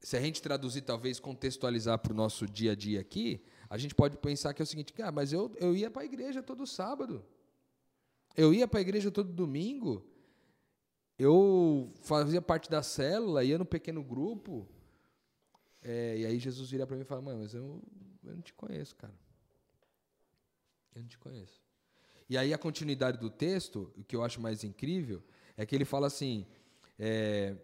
[0.00, 3.94] Se a gente traduzir, talvez contextualizar para o nosso dia a dia aqui, a gente
[3.94, 6.66] pode pensar que é o seguinte: ah, mas eu, eu ia para a igreja todo
[6.66, 7.22] sábado.
[8.34, 10.06] Eu ia para a igreja todo domingo.
[11.18, 14.68] Eu fazia parte da célula, ia no pequeno grupo.
[15.82, 17.82] É, e aí Jesus vira para mim e fala: Mano, mas eu,
[18.24, 19.14] eu não te conheço, cara.
[20.94, 21.60] Eu não te conheço.
[22.28, 25.22] E aí a continuidade do texto, o que eu acho mais incrível,
[25.56, 26.46] é que ele fala assim:
[26.98, 27.56] é,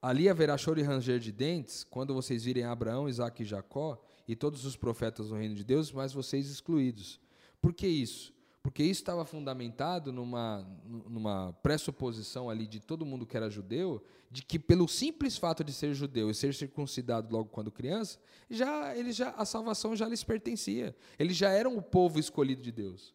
[0.00, 4.36] Ali haverá choro e ranger de dentes quando vocês virem Abraão, Isaac e Jacó e
[4.36, 7.20] todos os profetas no reino de Deus, mas vocês excluídos.
[7.60, 8.32] Por que isso?
[8.68, 14.42] Porque isso estava fundamentado numa, numa pressuposição ali de todo mundo que era judeu, de
[14.42, 18.18] que pelo simples fato de ser judeu e ser circuncidado logo quando criança,
[18.50, 20.94] já, ele já a salvação já lhes pertencia.
[21.18, 23.14] Eles já eram o povo escolhido de Deus.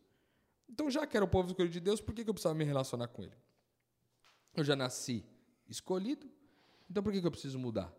[0.68, 3.08] Então, já que era o povo escolhido de Deus, por que eu precisava me relacionar
[3.10, 3.38] com ele?
[4.56, 5.24] Eu já nasci
[5.70, 6.28] escolhido,
[6.90, 7.94] então por que, que eu preciso mudar?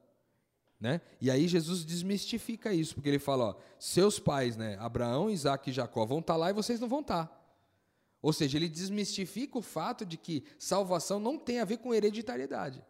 [0.80, 1.00] Né?
[1.20, 5.72] E aí Jesus desmistifica isso, porque ele fala: ó, seus pais, né, Abraão, Isaac e
[5.72, 7.28] Jacó, vão estar tá lá e vocês não vão estar.
[7.28, 7.43] Tá.
[8.24, 12.82] Ou seja, ele desmistifica o fato de que salvação não tem a ver com hereditariedade.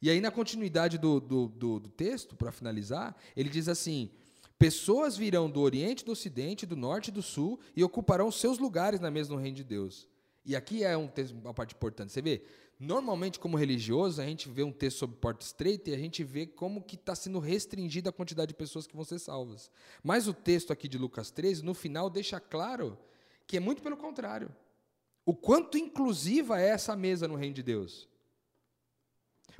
[0.00, 4.08] E aí, na continuidade do, do, do, do texto, para finalizar, ele diz assim:
[4.56, 9.00] Pessoas virão do Oriente, do Ocidente, do Norte e do Sul e ocuparão seus lugares
[9.00, 10.06] na mesa reino de Deus.
[10.46, 12.12] E aqui é um texto, uma parte importante.
[12.12, 12.44] Você vê,
[12.78, 16.46] Normalmente, como religioso, a gente vê um texto sobre porta estreita e a gente vê
[16.46, 19.68] como que está sendo restringida a quantidade de pessoas que vão ser salvas.
[20.00, 22.96] Mas o texto aqui de Lucas 13, no final, deixa claro
[23.48, 24.54] que é muito pelo contrário.
[25.26, 28.08] O quanto inclusiva é essa mesa no reino de Deus.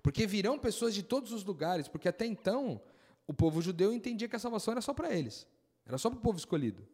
[0.02, 2.80] Porque virão pessoas de todos os lugares, porque até então
[3.26, 5.46] o povo judeu entendia que a salvação era só para eles,
[5.84, 6.86] era só para o povo escolhido.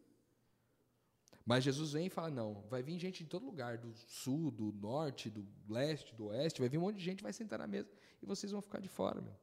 [1.45, 4.71] Mas Jesus vem e fala: não, vai vir gente de todo lugar, do sul, do
[4.71, 7.91] norte, do leste, do oeste, vai vir um monte de gente, vai sentar na mesa
[8.21, 9.35] e vocês vão ficar de fora, meu.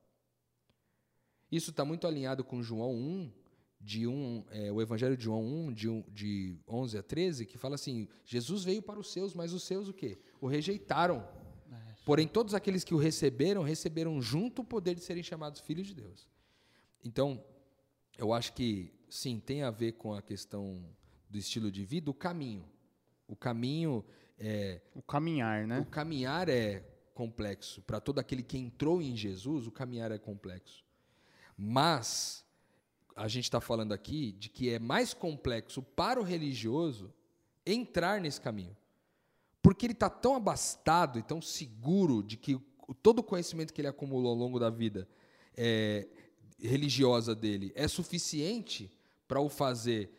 [1.51, 3.33] Isso está muito alinhado com João 1,
[3.83, 7.59] de 1 é, o Evangelho de João 1, de, 1, de 11 a 13, que
[7.59, 10.18] fala assim: Jesus veio para os seus, mas os seus o quê?
[10.40, 11.27] O rejeitaram.
[12.05, 15.95] Porém, todos aqueles que o receberam, receberam junto o poder de serem chamados filhos de
[15.95, 16.29] Deus.
[17.05, 17.45] Então,
[18.18, 20.85] eu acho que, sim, tem a ver com a questão
[21.31, 22.68] do estilo de vida, o caminho.
[23.29, 24.05] O caminho
[24.38, 24.81] é.
[24.95, 25.79] O caminhar, né?
[25.79, 26.81] O caminhar é
[27.14, 27.81] complexo.
[27.83, 30.85] Para todo aquele que entrou em Jesus, o caminhar é complexo.
[31.57, 32.45] Mas
[33.14, 37.12] a gente está falando aqui de que é mais complexo para o religioso
[37.64, 38.77] entrar nesse caminho.
[39.61, 42.61] Porque ele está tão abastado e tão seguro de que
[43.03, 45.09] todo o conhecimento que ele acumulou ao longo da vida
[45.57, 46.09] é,
[46.59, 48.90] religiosa dele é suficiente
[49.29, 50.11] para o fazer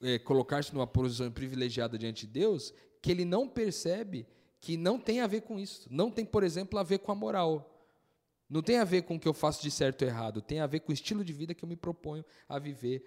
[0.00, 4.26] é, colocar-se numa posição privilegiada diante de Deus, que ele não percebe
[4.60, 5.86] que não tem a ver com isso.
[5.90, 7.73] Não tem, por exemplo, a ver com a moral.
[8.54, 10.40] Não tem a ver com o que eu faço de certo ou errado.
[10.40, 13.02] Tem a ver com o estilo de vida que eu me proponho a viver,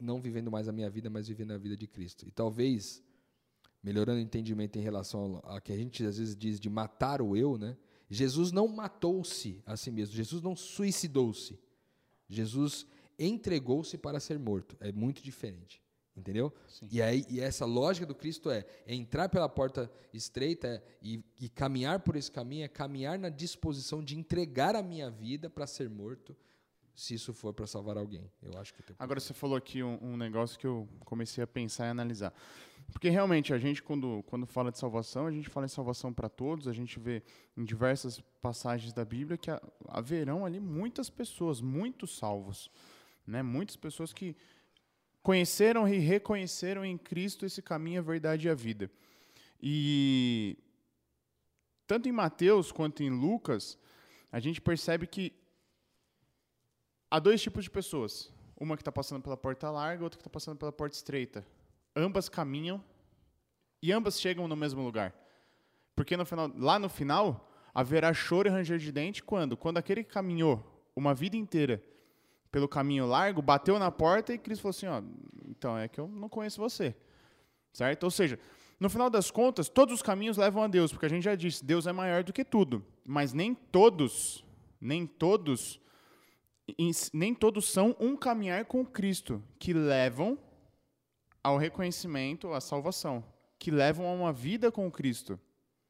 [0.00, 2.24] não vivendo mais a minha vida, mas vivendo a vida de Cristo.
[2.28, 3.02] E talvez,
[3.82, 7.36] melhorando o entendimento em relação a que a gente às vezes diz de matar o
[7.36, 7.76] eu, né?
[8.08, 10.14] Jesus não matou-se a si mesmo.
[10.14, 11.58] Jesus não suicidou-se.
[12.28, 12.86] Jesus
[13.18, 14.76] entregou-se para ser morto.
[14.78, 15.82] É muito diferente.
[16.16, 16.52] Entendeu?
[16.68, 16.88] Sim.
[16.92, 21.24] E aí e essa lógica do Cristo é, é entrar pela porta estreita é, e,
[21.40, 25.66] e, caminhar por esse caminho é caminhar na disposição de entregar a minha vida para
[25.66, 26.36] ser morto,
[26.94, 28.30] se isso for para salvar alguém.
[28.40, 31.86] Eu acho que Agora você falou aqui um, um, negócio que eu comecei a pensar
[31.86, 32.32] e analisar.
[32.92, 36.28] Porque realmente a gente quando quando fala de salvação, a gente fala em salvação para
[36.28, 37.24] todos, a gente vê
[37.56, 39.50] em diversas passagens da Bíblia que
[39.88, 42.70] haverão ali muitas pessoas, muitos salvos,
[43.26, 43.42] né?
[43.42, 44.36] Muitas pessoas que
[45.24, 48.90] conheceram e reconheceram em Cristo esse caminho, a verdade e a vida.
[49.58, 50.58] E
[51.86, 53.78] tanto em Mateus quanto em Lucas,
[54.30, 55.32] a gente percebe que
[57.10, 58.30] há dois tipos de pessoas.
[58.54, 61.44] Uma que está passando pela porta larga, outra que está passando pela porta estreita.
[61.96, 62.84] Ambas caminham
[63.80, 65.14] e ambas chegam no mesmo lugar.
[65.96, 69.56] Porque no final, lá no final haverá choro e ranger de dente quando?
[69.56, 70.62] Quando aquele que caminhou
[70.94, 71.82] uma vida inteira
[72.54, 75.02] pelo caminho largo, bateu na porta e Cristo falou assim: ó,
[75.48, 76.94] então é que eu não conheço você.
[77.72, 78.04] Certo?
[78.04, 78.38] Ou seja,
[78.78, 81.64] no final das contas, todos os caminhos levam a Deus, porque a gente já disse,
[81.64, 82.86] Deus é maior do que tudo.
[83.04, 84.44] Mas nem todos,
[84.80, 85.80] nem todos,
[87.12, 90.38] nem todos são um caminhar com Cristo, que levam
[91.42, 93.24] ao reconhecimento, à salvação,
[93.58, 95.40] que levam a uma vida com Cristo.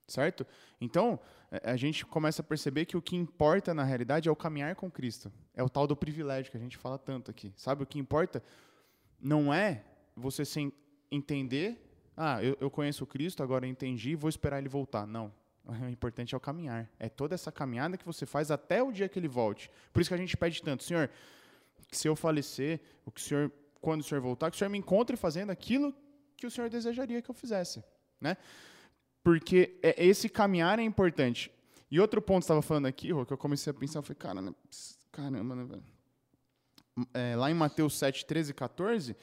[0.07, 0.47] Certo?
[0.81, 1.19] Então,
[1.51, 4.75] a a gente começa a perceber que o que importa na realidade é o caminhar
[4.75, 5.33] com Cristo.
[5.55, 7.53] É o tal do privilégio que a gente fala tanto aqui.
[7.57, 7.83] Sabe?
[7.83, 8.43] O que importa
[9.21, 9.85] não é
[10.17, 10.73] você sem
[11.11, 11.81] entender,
[12.17, 15.07] ah, eu, eu conheço Cristo, agora entendi, vou esperar ele voltar.
[15.07, 15.33] Não.
[15.67, 16.91] O importante é o caminhar.
[16.99, 19.71] É toda essa caminhada que você faz até o dia que ele volte.
[19.93, 21.09] Por isso que a gente pede tanto, Senhor,
[21.89, 24.69] que se eu falecer, o que o Senhor, quando o Senhor voltar, que o Senhor
[24.69, 25.95] me encontre fazendo aquilo
[26.37, 27.83] que o Senhor desejaria que eu fizesse,
[28.21, 28.37] né?
[29.25, 31.51] Porque é- esse caminhar é importante.
[31.91, 34.43] E outro ponto que estava falando aqui, Rô, que eu comecei a pensar, falei, cara,
[34.43, 34.55] né,
[35.11, 35.85] caramba, né, velho?
[37.13, 39.17] É, lá em Mateus 7, 13 e 14,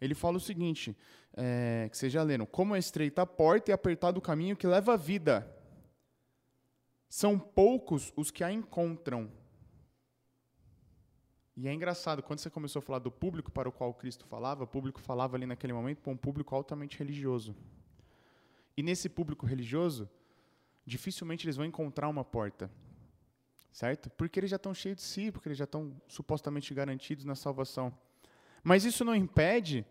[0.00, 0.96] ele fala o seguinte,
[1.36, 4.66] é, que vocês já leram, como é estreita a porta e apertado o caminho que
[4.66, 5.46] leva à vida.
[7.08, 9.30] São poucos os que a encontram.
[11.56, 14.62] E é engraçado, quando você começou a falar do público para o qual Cristo falava,
[14.62, 17.56] o público falava ali naquele momento para um público altamente religioso.
[18.78, 20.08] E nesse público religioso,
[20.86, 22.70] dificilmente eles vão encontrar uma porta.
[23.72, 24.08] Certo?
[24.10, 27.92] Porque eles já estão cheios de si, porque eles já estão supostamente garantidos na salvação.
[28.62, 29.84] Mas isso não impede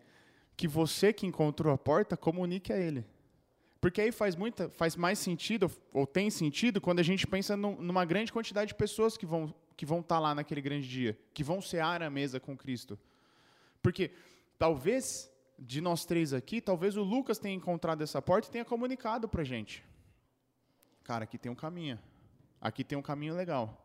[0.56, 3.04] que você que encontrou a porta comunique a ele.
[3.78, 7.80] Porque aí faz, muita, faz mais sentido, ou tem sentido, quando a gente pensa num-
[7.80, 11.44] numa grande quantidade de pessoas que vão que vão estar lá naquele grande dia, que
[11.44, 12.98] vão cear à mesa com Cristo.
[13.80, 14.10] Porque
[14.58, 19.28] talvez, de nós três aqui, talvez o Lucas tenha encontrado essa porta e tenha comunicado
[19.28, 19.84] para gente.
[21.02, 21.98] Cara, aqui tem um caminho.
[22.60, 23.84] Aqui tem um caminho legal.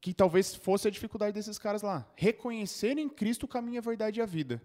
[0.00, 2.10] Que talvez fosse a dificuldade desses caras lá.
[2.16, 4.62] Reconhecer em Cristo o caminho, a verdade e a vida.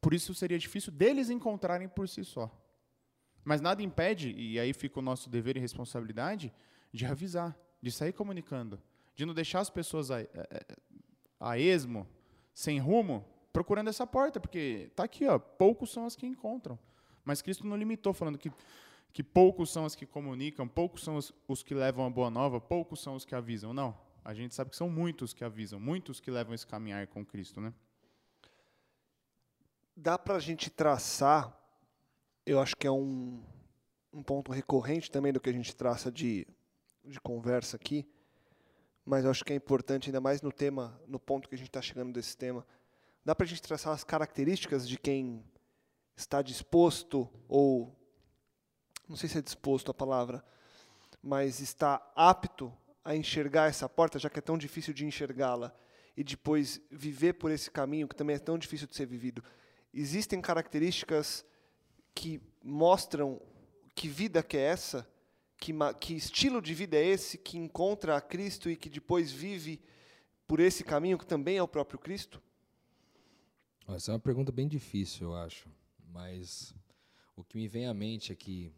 [0.00, 2.50] Por isso seria difícil deles encontrarem por si só.
[3.44, 6.52] Mas nada impede, e aí fica o nosso dever e responsabilidade,
[6.92, 8.80] de avisar, de sair comunicando,
[9.14, 10.18] de não deixar as pessoas a,
[11.40, 12.06] a, a esmo,
[12.52, 13.24] sem rumo,
[13.56, 16.78] procurando essa porta, porque tá aqui, ó, poucos são as que encontram.
[17.24, 18.52] Mas Cristo não limitou, falando que,
[19.14, 22.60] que poucos são as que comunicam, poucos são os, os que levam a boa nova,
[22.60, 23.72] poucos são os que avisam.
[23.72, 27.24] Não, a gente sabe que são muitos que avisam, muitos que levam esse caminhar com
[27.24, 27.72] Cristo, né?
[29.96, 31.58] Dá para a gente traçar,
[32.44, 33.42] eu acho que é um,
[34.12, 36.46] um ponto recorrente também do que a gente traça de,
[37.02, 38.06] de conversa aqui,
[39.02, 41.68] mas eu acho que é importante, ainda mais no tema, no ponto que a gente
[41.68, 42.66] está chegando desse tema,
[43.26, 45.44] dá para a gente traçar as características de quem
[46.16, 47.92] está disposto, ou
[49.08, 50.44] não sei se é disposto a palavra,
[51.20, 52.72] mas está apto
[53.04, 55.74] a enxergar essa porta, já que é tão difícil de enxergá-la,
[56.16, 59.42] e depois viver por esse caminho que também é tão difícil de ser vivido.
[59.92, 61.44] Existem características
[62.14, 63.42] que mostram
[63.92, 65.04] que vida que é essa,
[65.58, 69.82] que, que estilo de vida é esse, que encontra a Cristo e que depois vive
[70.46, 72.40] por esse caminho que também é o próprio Cristo?
[73.88, 75.68] Essa é uma pergunta bem difícil, eu acho.
[76.12, 76.74] Mas
[77.36, 78.72] o que me vem à mente aqui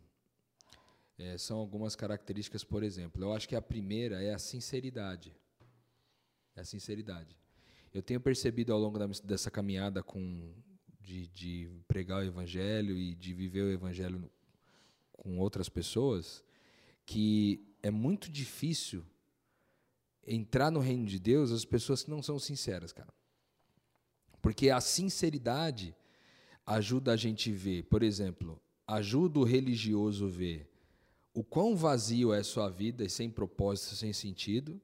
[1.18, 3.22] é, são algumas características, por exemplo.
[3.22, 5.34] Eu acho que a primeira é a sinceridade.
[6.54, 7.36] É a sinceridade.
[7.92, 10.52] Eu tenho percebido ao longo da, dessa caminhada com,
[11.00, 14.30] de, de pregar o evangelho e de viver o evangelho
[15.12, 16.44] com outras pessoas
[17.06, 19.04] que é muito difícil
[20.26, 23.12] entrar no reino de Deus as pessoas que não são sinceras, cara.
[24.40, 25.94] Porque a sinceridade
[26.66, 30.68] ajuda a gente ver, por exemplo, ajuda o religioso ver
[31.38, 34.80] o quão vazio é sua vida e sem propósito, sem sentido,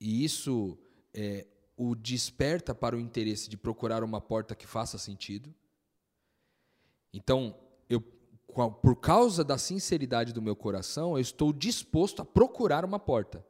[0.00, 0.78] e isso
[1.12, 5.52] é, o desperta para o interesse de procurar uma porta que faça sentido.
[7.12, 7.56] Então,
[7.88, 13.44] eu, por causa da sinceridade do meu coração, eu estou disposto a procurar uma porta.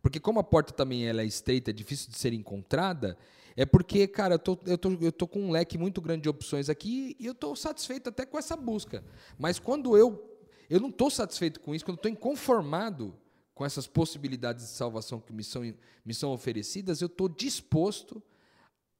[0.00, 3.18] Porque como a porta também ela é estreita, é difícil de ser encontrada,
[3.56, 6.28] é porque, cara, eu tô, eu, tô, eu tô com um leque muito grande de
[6.28, 9.02] opções aqui e eu estou satisfeito até com essa busca.
[9.38, 10.36] Mas quando eu
[10.68, 13.16] eu não estou satisfeito com isso, quando estou inconformado
[13.54, 15.62] com essas possibilidades de salvação que me são,
[16.04, 18.22] me são oferecidas, eu estou disposto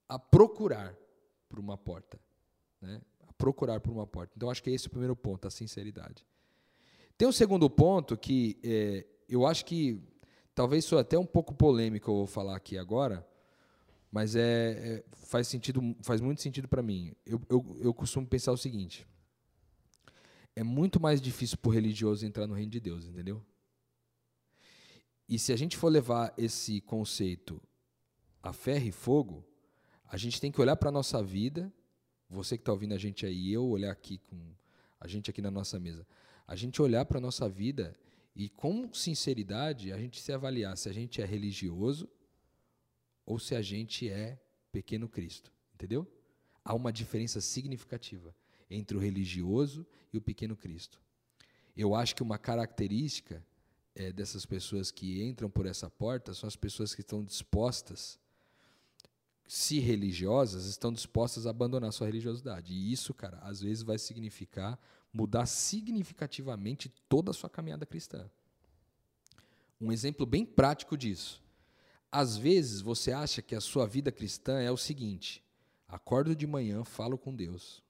[0.09, 0.97] a procurar
[1.49, 2.19] por uma porta.
[2.81, 3.01] Né?
[3.27, 4.33] A procurar por uma porta.
[4.37, 6.25] Então, acho que esse é o primeiro ponto, a sinceridade.
[7.19, 10.01] Tem um segundo ponto que é, eu acho que
[10.55, 13.27] talvez isso até um pouco polêmico eu vou falar aqui agora,
[14.11, 17.15] mas é, é- faz sentido, faz muito sentido para mim.
[17.25, 19.07] Eu, eu, eu costumo pensar o seguinte:
[20.55, 23.45] é muito mais difícil para o religioso entrar no reino de Deus, entendeu?
[25.29, 27.61] E se a gente for levar esse conceito
[28.43, 29.45] a ferro e fogo,
[30.05, 31.73] a gente tem que olhar para a nossa vida,
[32.29, 34.55] você que está ouvindo a gente aí, eu olhar aqui com
[35.01, 36.07] a gente aqui na nossa mesa,
[36.47, 37.95] a gente olhar para a nossa vida
[38.35, 42.09] e com sinceridade a gente se avaliar se a gente é religioso
[43.27, 44.41] ou se a gente é
[44.73, 46.07] pequeno Cristo, entendeu?
[46.65, 48.35] Há uma diferença significativa
[48.71, 51.01] entre o religioso e o pequeno Cristo.
[51.77, 53.45] Eu acho que uma característica
[53.95, 58.19] é, dessas pessoas que entram por essa porta são as pessoas que estão dispostas,
[59.47, 62.73] se religiosas, estão dispostas a abandonar sua religiosidade.
[62.73, 64.79] E isso, cara, às vezes vai significar
[65.13, 68.29] mudar significativamente toda a sua caminhada cristã.
[69.81, 71.43] Um exemplo bem prático disso.
[72.19, 75.45] Às vezes você acha que a sua vida cristã é o seguinte:
[75.87, 77.83] acordo de manhã, falo com Deus,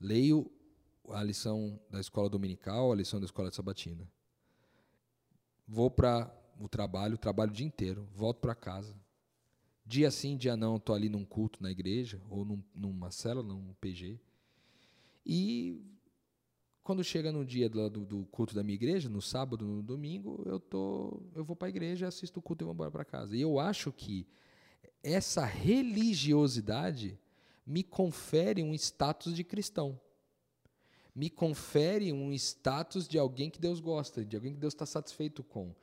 [0.00, 0.50] leio
[1.10, 4.10] a lição da escola dominical, a lição da escola sabatina,
[5.68, 8.96] vou para o trabalho, trabalho o dia inteiro, volto para casa.
[9.84, 13.74] Dia sim, dia não, estou ali num culto na igreja, ou num, numa célula, num
[13.74, 14.18] PG.
[15.26, 15.84] E
[16.86, 20.60] quando chega no dia do, do, culto da minha igreja, no sábado, no domingo, eu,
[20.60, 23.36] tô, eu vou para a igreja, assisto o culto e vou embora para casa.
[23.36, 24.24] E eu acho que
[25.02, 27.18] essa religiosidade
[27.66, 30.00] me confere um status de cristão.
[31.12, 35.42] Me confere um status de alguém que Deus gosta, de alguém que Deus está satisfeito
[35.42, 35.74] com.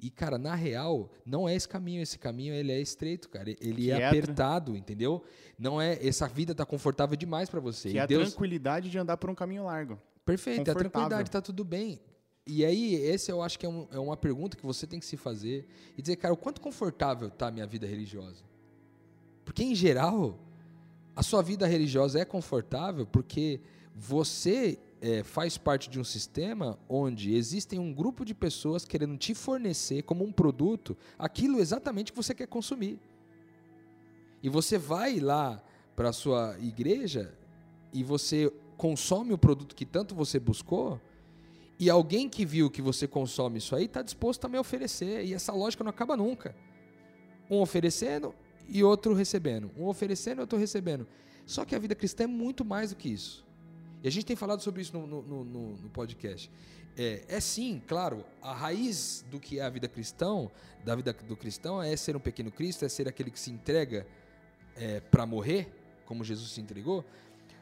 [0.00, 2.02] E, cara, na real, não é esse caminho.
[2.02, 3.48] Esse caminho, ele é estreito, cara.
[3.48, 5.22] Ele que é, é apertado, entendeu?
[5.56, 6.04] Não é...
[6.04, 7.90] Essa vida tá confortável demais para você.
[7.90, 8.22] Que e é Deus...
[8.22, 10.00] a tranquilidade de andar por um caminho largo.
[10.28, 11.98] Perfeito, é a tranquilidade, tá tudo bem.
[12.46, 15.06] E aí, esse eu acho que é, um, é uma pergunta que você tem que
[15.06, 15.66] se fazer.
[15.96, 18.44] E dizer, cara, o quanto confortável tá a minha vida religiosa?
[19.42, 20.38] Porque, em geral,
[21.16, 23.58] a sua vida religiosa é confortável porque
[23.94, 29.34] você é, faz parte de um sistema onde existem um grupo de pessoas querendo te
[29.34, 33.00] fornecer como um produto aquilo exatamente que você quer consumir.
[34.42, 35.62] E você vai lá
[35.96, 37.34] para a sua igreja
[37.94, 40.98] e você consome o produto que tanto você buscou,
[41.78, 45.24] e alguém que viu que você consome isso aí está disposto a me oferecer.
[45.24, 46.54] E essa lógica não acaba nunca.
[47.48, 48.34] Um oferecendo
[48.68, 49.70] e outro recebendo.
[49.76, 51.06] Um oferecendo e outro recebendo.
[51.46, 53.46] Só que a vida cristã é muito mais do que isso.
[54.02, 56.50] E a gente tem falado sobre isso no, no, no, no podcast.
[56.96, 60.48] É, é, sim, claro, a raiz do que é a vida cristã,
[60.84, 64.04] da vida do cristão, é ser um pequeno Cristo, é ser aquele que se entrega
[64.76, 65.72] é, para morrer,
[66.06, 67.04] como Jesus se entregou.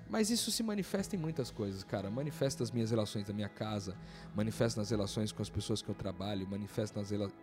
[0.09, 2.11] Mas isso se manifesta em muitas coisas, cara.
[2.11, 3.97] Manifesta nas minhas relações da minha casa,
[4.35, 7.39] manifesta nas relações com as pessoas que eu trabalho, manifesta nas relações.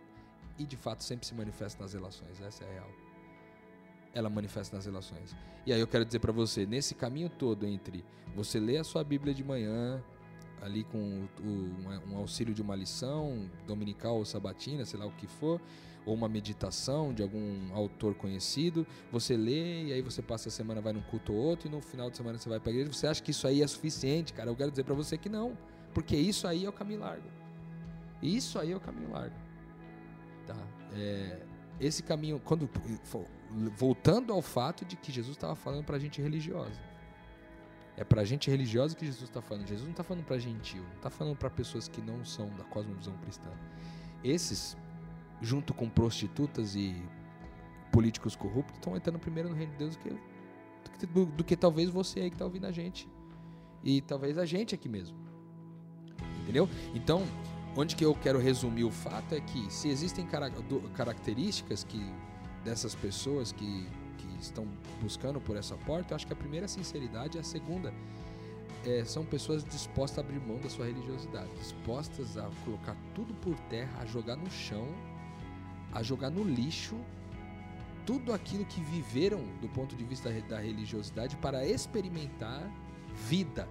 [0.58, 3.04] E de fato sempre se manifesta nas relações, essa é a real
[4.14, 5.36] ela manifesta nas relações.
[5.66, 8.04] E aí eu quero dizer para você, nesse caminho todo entre
[8.34, 10.02] você ler a sua Bíblia de manhã,
[10.62, 15.26] ali com o, um auxílio de uma lição dominical ou sabatina, sei lá o que
[15.26, 15.60] for,
[16.06, 20.80] ou uma meditação de algum autor conhecido, você lê e aí você passa a semana
[20.80, 23.06] vai num culto ou outro e no final de semana você vai para igreja, você
[23.06, 24.50] acha que isso aí é suficiente, cara?
[24.50, 25.56] Eu quero dizer para você que não,
[25.92, 27.28] porque isso aí é o caminho largo.
[28.22, 29.36] Isso aí é o caminho largo.
[30.46, 30.56] Tá?
[30.94, 31.40] É,
[31.80, 32.68] esse caminho, quando
[33.76, 36.80] voltando ao fato de que Jesus estava falando para gente religiosa.
[37.96, 39.68] É para gente religiosa que Jesus está falando.
[39.68, 42.64] Jesus não está falando para gentil, não está falando para pessoas que não são da
[42.64, 43.50] cosmovisão cristã.
[44.22, 44.76] Esses,
[45.40, 46.94] junto com prostitutas e
[47.92, 51.90] políticos corruptos, estão entrando primeiro no reino de Deus do que, do, do que talvez
[51.90, 53.08] você aí que está ouvindo a gente.
[53.82, 55.16] E talvez a gente aqui mesmo.
[56.42, 56.68] Entendeu?
[56.94, 57.22] Então,
[57.76, 60.26] onde que eu quero resumir o fato é que se existem
[60.94, 62.00] características que
[62.64, 63.86] dessas pessoas que,
[64.18, 64.66] que estão
[65.00, 67.92] buscando por essa porta, eu acho que a primeira é a sinceridade a segunda
[68.86, 73.58] é, são pessoas dispostas a abrir mão da sua religiosidade, dispostas a colocar tudo por
[73.70, 74.86] terra, a jogar no chão,
[75.94, 76.96] a jogar no lixo
[78.04, 82.70] tudo aquilo que viveram do ponto de vista da religiosidade para experimentar
[83.28, 83.68] vida.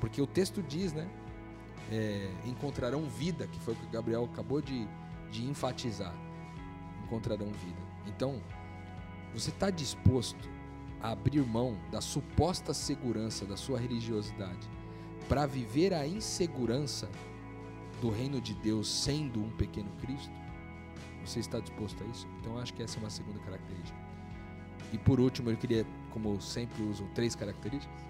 [0.00, 1.08] Porque o texto diz, né?
[1.90, 4.88] É, encontrarão vida, que foi o que o Gabriel acabou de,
[5.30, 6.14] de enfatizar.
[7.04, 7.82] Encontrarão vida.
[8.06, 8.40] Então,
[9.34, 10.48] você está disposto
[11.02, 14.66] a abrir mão da suposta segurança da sua religiosidade
[15.28, 17.08] para viver a insegurança
[18.00, 20.43] do reino de Deus sendo um pequeno Cristo?
[21.24, 22.26] Você está disposto a isso?
[22.40, 23.98] Então, acho que essa é uma segunda característica.
[24.92, 28.04] E por último, eu queria, como sempre uso três características,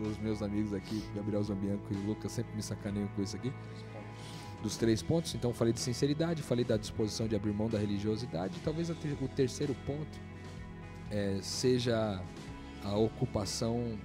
[0.00, 3.52] os meus amigos aqui, Gabriel Zambianco e Lucas, sempre me sacaneiam com isso aqui
[4.64, 5.34] dos três pontos.
[5.34, 8.58] Então, falei de sinceridade, falei da disposição de abrir mão da religiosidade.
[8.64, 8.94] Talvez o
[9.28, 10.18] terceiro ponto
[11.10, 12.20] é, seja
[12.82, 13.98] a ocupação,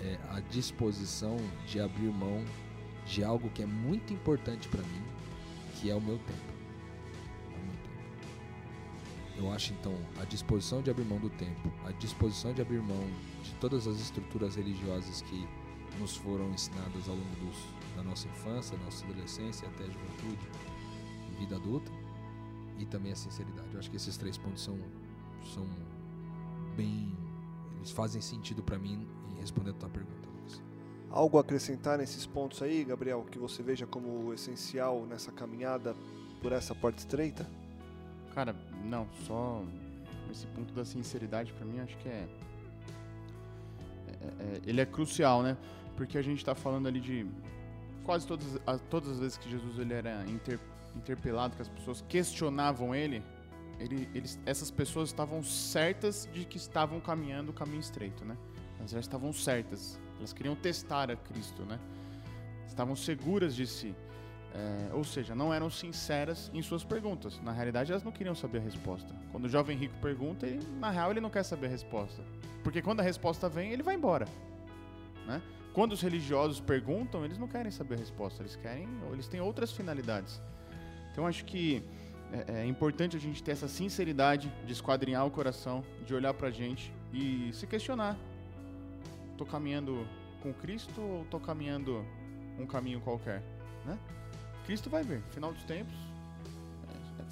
[0.00, 2.44] é, a disposição de abrir mão
[3.06, 5.02] de algo que é muito importante para mim,
[5.76, 6.49] que é o meu tempo.
[9.40, 13.08] Eu acho então a disposição de abrir mão do tempo, a disposição de abrir mão
[13.42, 15.48] de todas as estruturas religiosas que
[15.98, 17.56] nos foram ensinadas ao longo dos
[17.96, 20.46] da nossa infância, da nossa adolescência até a juventude
[21.30, 21.90] e vida adulta,
[22.78, 23.68] e também a sinceridade.
[23.72, 24.78] Eu acho que esses três pontos são,
[25.54, 25.66] são
[26.76, 27.16] bem.
[27.78, 30.62] Eles fazem sentido para mim em responder a tua pergunta, Lucas.
[31.10, 35.96] Algo a acrescentar nesses pontos aí, Gabriel, que você veja como essencial nessa caminhada
[36.42, 37.50] por essa porta estreita?
[38.34, 38.54] Cara,
[38.84, 39.62] não, só
[40.30, 42.28] esse ponto da sinceridade para mim acho que é,
[44.08, 45.56] é, é, ele é crucial, né?
[45.96, 47.26] Porque a gente está falando ali de
[48.04, 50.58] quase todas as, todas as vezes que Jesus ele era inter,
[50.96, 53.22] interpelado, que as pessoas questionavam ele,
[53.78, 58.36] ele eles, essas pessoas estavam certas de que estavam caminhando o caminho estreito, né?
[58.78, 61.78] Elas já estavam certas, elas queriam testar a Cristo, né?
[62.66, 63.94] Estavam seguras de si.
[64.52, 67.40] É, ou seja, não eram sinceras em suas perguntas.
[67.40, 69.14] Na realidade, elas não queriam saber a resposta.
[69.30, 72.22] Quando o jovem rico pergunta, ele, na real ele não quer saber a resposta.
[72.64, 74.26] Porque quando a resposta vem, ele vai embora.
[75.26, 75.40] Né?
[75.72, 79.70] Quando os religiosos perguntam, eles não querem saber a resposta, eles querem, eles têm outras
[79.70, 80.42] finalidades.
[81.12, 81.82] Então acho que
[82.32, 86.50] é, é importante a gente ter essa sinceridade de esquadrinhar o coração, de olhar pra
[86.50, 88.16] gente e se questionar.
[89.38, 90.06] Tô caminhando
[90.42, 92.04] com Cristo ou tô caminhando
[92.58, 93.42] um caminho qualquer,
[93.86, 93.98] né?
[94.64, 95.94] Cristo vai vir, final dos tempos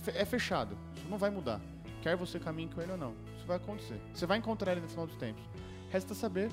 [0.07, 1.61] é, é fechado, isso não vai mudar.
[2.03, 4.01] Quer você caminhe com ele ou não, isso vai acontecer.
[4.15, 5.43] Você vai encontrar ele no final dos tempos.
[5.91, 6.51] Resta saber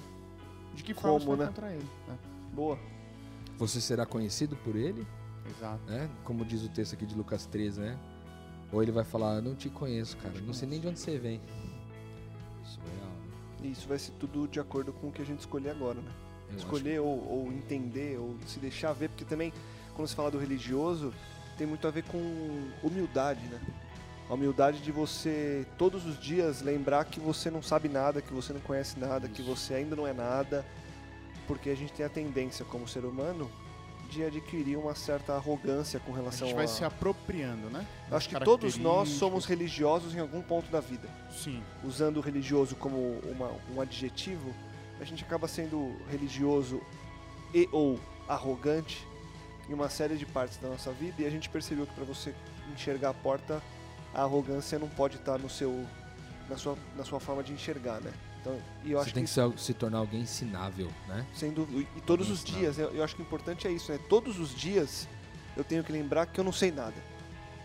[0.74, 1.44] de que forma você vai né?
[1.44, 1.88] encontrar ele.
[2.08, 2.18] Né?
[2.54, 2.80] Boa.
[3.58, 5.06] Você será conhecido por ele?
[5.50, 5.84] Exato.
[5.86, 6.10] Né?
[6.24, 8.00] Como diz o texto aqui de Lucas 13, né?
[8.72, 11.18] Ou ele vai falar, não te conheço, cara, não, não sei nem de onde você
[11.18, 11.40] vem.
[12.64, 13.12] Isso é real.
[13.62, 13.68] Né?
[13.70, 16.12] Isso vai ser tudo de acordo com o que a gente escolher agora, né?
[16.50, 19.52] Eu escolher ou, ou entender, ou se deixar ver, porque também
[19.96, 21.14] quando se fala do religioso,
[21.58, 22.20] tem muito a ver com
[22.84, 23.60] humildade, né?
[24.30, 28.52] A humildade de você todos os dias lembrar que você não sabe nada, que você
[28.54, 30.66] não conhece nada, que você ainda não é nada,
[31.48, 33.50] porque a gente tem a tendência como ser humano
[34.10, 36.68] de adquirir uma certa arrogância com relação a gente vai a...
[36.68, 37.86] se apropriando, né?
[38.12, 41.08] Acho que todos nós somos religiosos em algum ponto da vida.
[41.32, 41.62] Sim.
[41.84, 44.54] Usando o religioso como uma, um adjetivo,
[45.00, 46.82] a gente acaba sendo religioso
[47.54, 49.06] e ou arrogante
[49.70, 52.34] em uma série de partes da nossa vida e a gente percebeu que para você
[52.74, 53.62] enxergar a porta,
[54.14, 55.86] a arrogância não pode estar no seu
[56.50, 58.14] na sua, na sua forma de enxergar, né?
[58.40, 61.26] Então, e eu você acho tem que, que se, tornar alguém ensinável, né?
[61.34, 61.88] Sem dúvida.
[61.96, 62.60] E todos alguém os ensinável.
[62.60, 64.00] dias, eu, eu acho que o importante é isso, né?
[64.08, 65.08] Todos os dias
[65.58, 66.96] eu tenho que lembrar que eu não sei nada.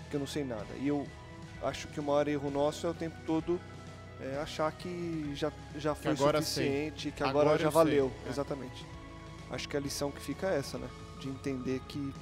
[0.09, 0.67] Que eu não sei nada.
[0.81, 1.07] E eu
[1.63, 3.61] acho que o maior erro nosso é o tempo todo
[4.21, 7.13] é, achar que já, já foi suficiente, sei.
[7.13, 8.11] que agora, agora já valeu.
[8.11, 8.27] Sei.
[8.27, 8.31] É.
[8.31, 8.87] Exatamente.
[9.51, 10.89] Acho que a lição que fica é essa, né?
[11.21, 12.13] De entender que,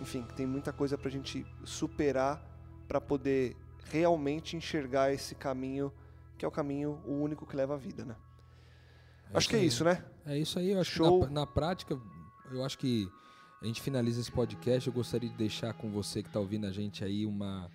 [0.00, 2.42] enfim, tem muita coisa para a gente superar
[2.88, 3.56] para poder
[3.90, 5.92] realmente enxergar esse caminho
[6.36, 8.16] que é o caminho o único que leva à vida, né?
[9.32, 10.04] É acho que é isso, né?
[10.26, 10.70] É isso aí.
[10.70, 11.20] Eu acho Show.
[11.20, 11.98] que na, na, prática,
[12.50, 13.08] eu acho que
[13.62, 14.86] a gente finaliza esse podcast.
[14.86, 17.70] Eu gostaria de deixar com você que está ouvindo a gente aí uma.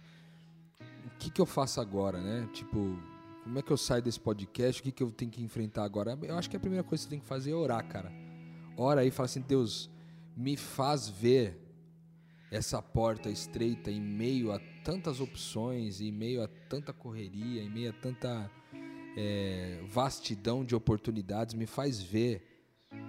[1.05, 2.47] O que, que eu faço agora, né?
[2.53, 2.97] Tipo,
[3.43, 4.81] como é que eu saio desse podcast?
[4.81, 6.17] O que, que eu tenho que enfrentar agora?
[6.21, 8.11] Eu acho que a primeira coisa que você tem que fazer é orar, cara.
[8.77, 9.89] Ora aí e fala assim: Deus,
[10.39, 11.59] me faz ver
[12.49, 17.89] essa porta estreita em meio a tantas opções, em meio a tanta correria, em meio
[17.89, 18.49] a tanta
[19.17, 22.41] é, vastidão de oportunidades, me faz ver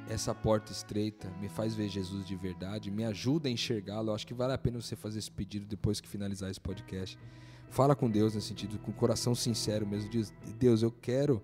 [0.08, 4.12] essa porta estreita, me faz ver Jesus de verdade, me ajuda a enxergá-lo.
[4.12, 7.16] Acho que vale a pena você fazer esse pedido depois que finalizar esse podcast.
[7.68, 10.10] Fala com Deus nesse sentido, com o coração sincero mesmo.
[10.10, 11.40] Diz: Deus, eu quero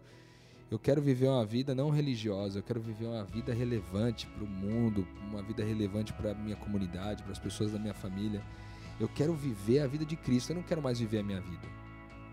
[0.70, 4.48] eu quero viver uma vida não religiosa, eu quero viver uma vida relevante para o
[4.48, 8.42] mundo, uma vida relevante para a minha comunidade, para as pessoas da minha família.
[8.98, 11.68] Eu quero viver a vida de Cristo, eu não quero mais viver a minha vida.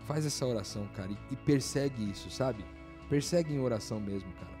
[0.04, 2.64] Faz essa oração, cara, e, e persegue isso, sabe?
[3.08, 4.52] Persegue em oração mesmo, cara.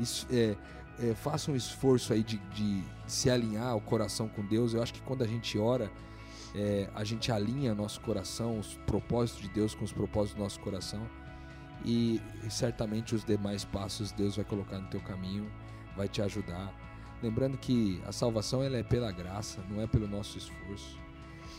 [0.00, 0.56] Isso, é,
[0.98, 4.74] é, faça um esforço aí de, de, se alinhar o coração com Deus.
[4.74, 5.92] Eu acho que quando a gente ora,
[6.56, 10.58] é, a gente alinha nosso coração, os propósitos de Deus com os propósitos do nosso
[10.58, 11.06] coração
[11.84, 15.50] e certamente os demais passos Deus vai colocar no teu caminho,
[15.96, 16.72] vai te ajudar.
[17.22, 21.00] Lembrando que a salvação ela é pela graça, não é pelo nosso esforço.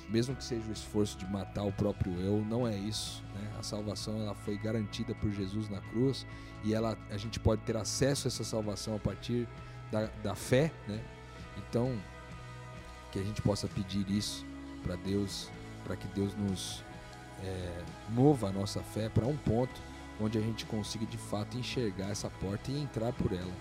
[0.10, 3.24] Mesmo que seja o esforço de matar o próprio eu, não é isso.
[3.34, 3.52] Né?
[3.58, 6.26] A salvação ela foi garantida por Jesus na cruz
[6.64, 9.48] e ela, a gente pode ter acesso a essa salvação a partir
[9.92, 10.72] da, da fé.
[10.88, 11.02] Né?
[11.58, 11.98] Então,
[13.12, 14.46] que a gente possa pedir isso
[14.84, 15.50] para Deus,
[15.86, 16.84] para que Deus nos
[17.42, 19.82] é, mova a nossa fé para um ponto
[20.24, 23.54] onde a gente consiga de fato enxergar essa porta e entrar por ela.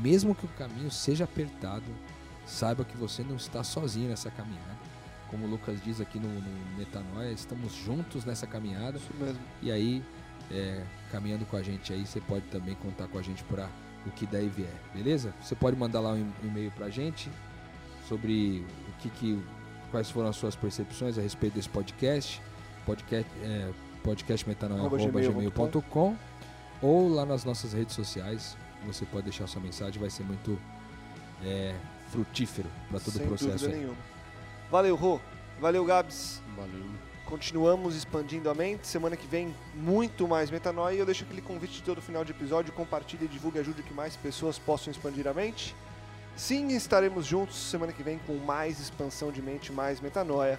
[0.00, 1.84] Mesmo que o caminho seja apertado,
[2.46, 4.76] saiba que você não está sozinho nessa caminhada.
[5.30, 8.98] Como o Lucas diz aqui no, no Metanoia, estamos juntos nessa caminhada.
[8.98, 9.40] Isso mesmo.
[9.62, 10.02] E aí,
[10.50, 13.68] é, caminhando com a gente aí, você pode também contar com a gente para
[14.06, 15.34] o que daí vier, beleza?
[15.40, 17.30] Você pode mandar lá um e-mail para a gente
[18.08, 19.42] sobre o que, que,
[19.90, 22.40] quais foram as suas percepções a respeito desse podcast.
[22.84, 23.70] Podcast, é,
[24.04, 26.16] podcastmetanoia.gmail.com
[26.80, 28.56] ou lá nas nossas redes sociais.
[28.86, 30.56] Você pode deixar sua mensagem, vai ser muito
[31.42, 31.74] é,
[32.10, 33.52] frutífero para todo Sem o processo.
[33.52, 33.78] dúvida aí.
[33.78, 33.96] nenhuma.
[34.70, 35.18] Valeu, Rô.
[35.60, 36.40] Valeu, Gabs.
[36.54, 36.84] Valeu.
[37.24, 38.86] Continuamos expandindo a mente.
[38.86, 40.94] Semana que vem, muito mais metanoia.
[40.94, 42.72] E eu deixo aquele convite de todo final de episódio.
[42.72, 45.74] Compartilhe, divulgue, ajude que mais pessoas possam expandir a mente.
[46.36, 50.58] Sim, estaremos juntos semana que vem com mais expansão de mente, mais metanoia.